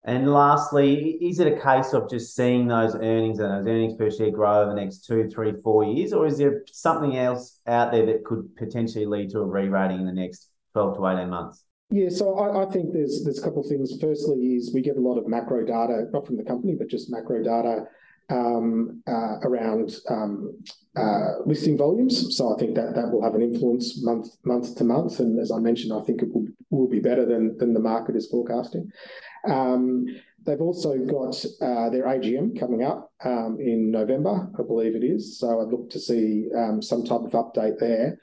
And 0.05 0.33
lastly, 0.33 1.17
is 1.21 1.39
it 1.39 1.47
a 1.47 1.61
case 1.61 1.93
of 1.93 2.09
just 2.09 2.35
seeing 2.35 2.67
those 2.67 2.93
earnings 2.93 3.39
and 3.39 3.49
those 3.51 3.71
earnings 3.71 3.95
per 3.95 4.11
share 4.11 4.31
grow 4.31 4.61
over 4.61 4.73
the 4.73 4.81
next 4.81 5.05
two, 5.05 5.29
three, 5.29 5.53
four 5.63 5.85
years, 5.85 6.11
or 6.11 6.27
is 6.27 6.37
there 6.37 6.63
something 6.71 7.15
else 7.15 7.61
out 7.67 7.93
there 7.93 8.05
that 8.07 8.25
could 8.25 8.53
potentially 8.57 9.05
lead 9.05 9.29
to 9.29 9.39
a 9.39 9.45
re-rating 9.45 9.99
in 9.99 10.05
the 10.05 10.11
next 10.11 10.49
12 10.73 10.97
to 10.97 11.07
18 11.07 11.29
months? 11.29 11.63
Yeah, 11.89 12.09
so 12.09 12.37
I, 12.37 12.63
I, 12.63 12.71
think 12.71 12.91
there's 12.91 13.23
there's 13.23 13.39
a 13.39 13.43
couple 13.43 13.61
of 13.61 13.67
things. 13.67 13.95
Firstly, 14.01 14.55
is 14.55 14.73
we 14.73 14.81
get 14.81 14.97
a 14.97 14.99
lot 14.99 15.17
of 15.17 15.27
macro 15.27 15.63
data, 15.63 16.07
not 16.11 16.25
from 16.25 16.37
the 16.37 16.43
company, 16.43 16.75
but 16.77 16.87
just 16.87 17.11
macro 17.11 17.43
data 17.43 17.85
um, 18.29 19.03
uh, 19.07 19.37
around 19.43 19.95
um, 20.09 20.57
uh, 20.97 21.39
listing 21.45 21.77
volumes. 21.77 22.35
So 22.35 22.53
I 22.53 22.59
think 22.59 22.75
that 22.75 22.95
that 22.95 23.11
will 23.11 23.21
have 23.21 23.35
an 23.35 23.41
influence 23.41 24.03
month 24.03 24.27
month 24.43 24.75
to 24.77 24.83
month. 24.83 25.19
And 25.19 25.39
as 25.39 25.51
I 25.51 25.59
mentioned, 25.59 25.93
I 25.93 26.01
think 26.01 26.23
it 26.23 26.33
will 26.33 26.47
will 26.71 26.89
be 26.89 26.99
better 26.99 27.25
than 27.25 27.57
than 27.57 27.73
the 27.73 27.79
market 27.79 28.15
is 28.15 28.27
forecasting. 28.27 28.89
Um, 29.49 30.05
they've 30.45 30.61
also 30.61 30.97
got 30.97 31.43
uh, 31.61 31.89
their 31.89 32.05
AGM 32.05 32.59
coming 32.59 32.83
up 32.83 33.11
um, 33.23 33.57
in 33.59 33.91
November, 33.91 34.49
I 34.57 34.63
believe 34.63 34.95
it 34.95 35.03
is. 35.03 35.39
So 35.39 35.61
I'd 35.61 35.71
look 35.71 35.89
to 35.91 35.99
see 35.99 36.49
um, 36.57 36.81
some 36.81 37.03
type 37.03 37.21
of 37.21 37.31
update 37.31 37.79
there. 37.79 38.19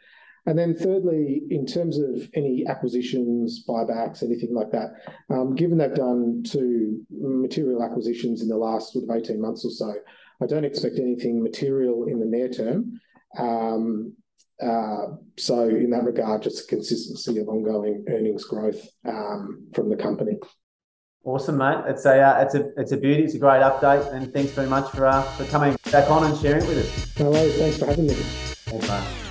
And 0.46 0.58
then 0.58 0.74
thirdly, 0.74 1.42
in 1.50 1.66
terms 1.66 1.98
of 1.98 2.28
any 2.34 2.64
acquisitions, 2.66 3.64
buybacks, 3.68 4.22
anything 4.22 4.54
like 4.54 4.70
that, 4.70 4.90
um, 5.28 5.54
given 5.54 5.78
they've 5.78 5.94
done 5.94 6.42
two 6.46 7.02
material 7.10 7.82
acquisitions 7.82 8.42
in 8.42 8.48
the 8.48 8.56
last 8.56 8.92
sort 8.92 9.04
of 9.04 9.14
18 9.14 9.40
months 9.40 9.64
or 9.64 9.70
so, 9.70 9.94
I 10.42 10.46
don't 10.46 10.64
expect 10.64 10.98
anything 10.98 11.42
material 11.42 12.06
in 12.06 12.18
the 12.18 12.26
near 12.26 12.48
term. 12.48 13.00
Um, 13.38 14.14
uh, 14.62 15.16
so 15.38 15.68
in 15.68 15.90
that 15.90 16.04
regard, 16.04 16.42
just 16.42 16.68
consistency 16.68 17.38
of 17.38 17.48
ongoing 17.48 18.04
earnings 18.08 18.44
growth 18.44 18.88
um, 19.06 19.68
from 19.74 19.88
the 19.90 19.96
company. 19.96 20.38
Awesome, 21.22 21.58
mate. 21.58 21.84
It's 21.86 22.06
a 22.06 22.18
uh, 22.18 22.40
it's 22.40 22.54
a 22.54 22.80
it's 22.80 22.92
a 22.92 22.96
beauty. 22.96 23.24
It's 23.24 23.34
a 23.34 23.38
great 23.38 23.60
update, 23.60 24.10
and 24.14 24.32
thanks 24.32 24.52
very 24.52 24.68
much 24.68 24.90
for 24.90 25.06
uh, 25.06 25.20
for 25.22 25.44
coming 25.46 25.76
back 25.92 26.10
on 26.10 26.24
and 26.24 26.38
sharing 26.38 26.62
it 26.62 26.68
with 26.68 26.78
us. 26.78 27.18
No 27.18 27.30
worries. 27.30 27.56
Thanks 27.56 27.76
for 27.78 27.84
having 27.84 28.06
me. 28.06 28.14
Thanks. 28.14 29.30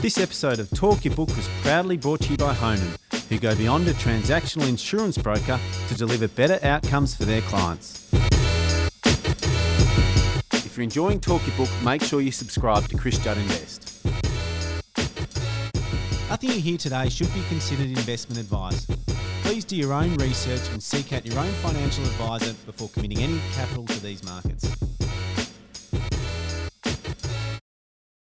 This 0.00 0.18
episode 0.18 0.60
of 0.60 0.70
Talk 0.70 1.04
Your 1.04 1.14
Book 1.16 1.28
was 1.30 1.48
proudly 1.62 1.96
brought 1.96 2.20
to 2.20 2.30
you 2.30 2.36
by 2.36 2.54
Honan, 2.54 2.94
who 3.28 3.38
go 3.40 3.56
beyond 3.56 3.88
a 3.88 3.94
transactional 3.94 4.68
insurance 4.68 5.18
broker 5.18 5.58
to 5.88 5.94
deliver 5.96 6.28
better 6.28 6.64
outcomes 6.64 7.16
for 7.16 7.24
their 7.24 7.40
clients. 7.42 8.08
If 10.52 10.76
you're 10.76 10.84
enjoying 10.84 11.18
Talk 11.18 11.44
Your 11.48 11.56
Book, 11.56 11.70
make 11.82 12.04
sure 12.04 12.20
you 12.20 12.30
subscribe 12.30 12.86
to 12.90 12.96
Chris 12.96 13.18
Judd 13.18 13.38
Invest. 13.38 14.06
Nothing 16.30 16.50
you 16.50 16.60
hear 16.60 16.78
today 16.78 17.08
should 17.08 17.34
be 17.34 17.42
considered 17.48 17.86
investment 17.86 18.38
advice. 18.38 18.86
Please 19.48 19.64
do 19.64 19.76
your 19.76 19.94
own 19.94 20.14
research 20.16 20.60
and 20.72 20.82
seek 20.82 21.10
out 21.14 21.24
your 21.24 21.38
own 21.38 21.50
financial 21.62 22.04
advisor 22.04 22.52
before 22.66 22.90
committing 22.90 23.20
any 23.20 23.40
capital 23.54 23.86
to 23.86 24.02
these 24.02 24.22
markets. 24.22 24.87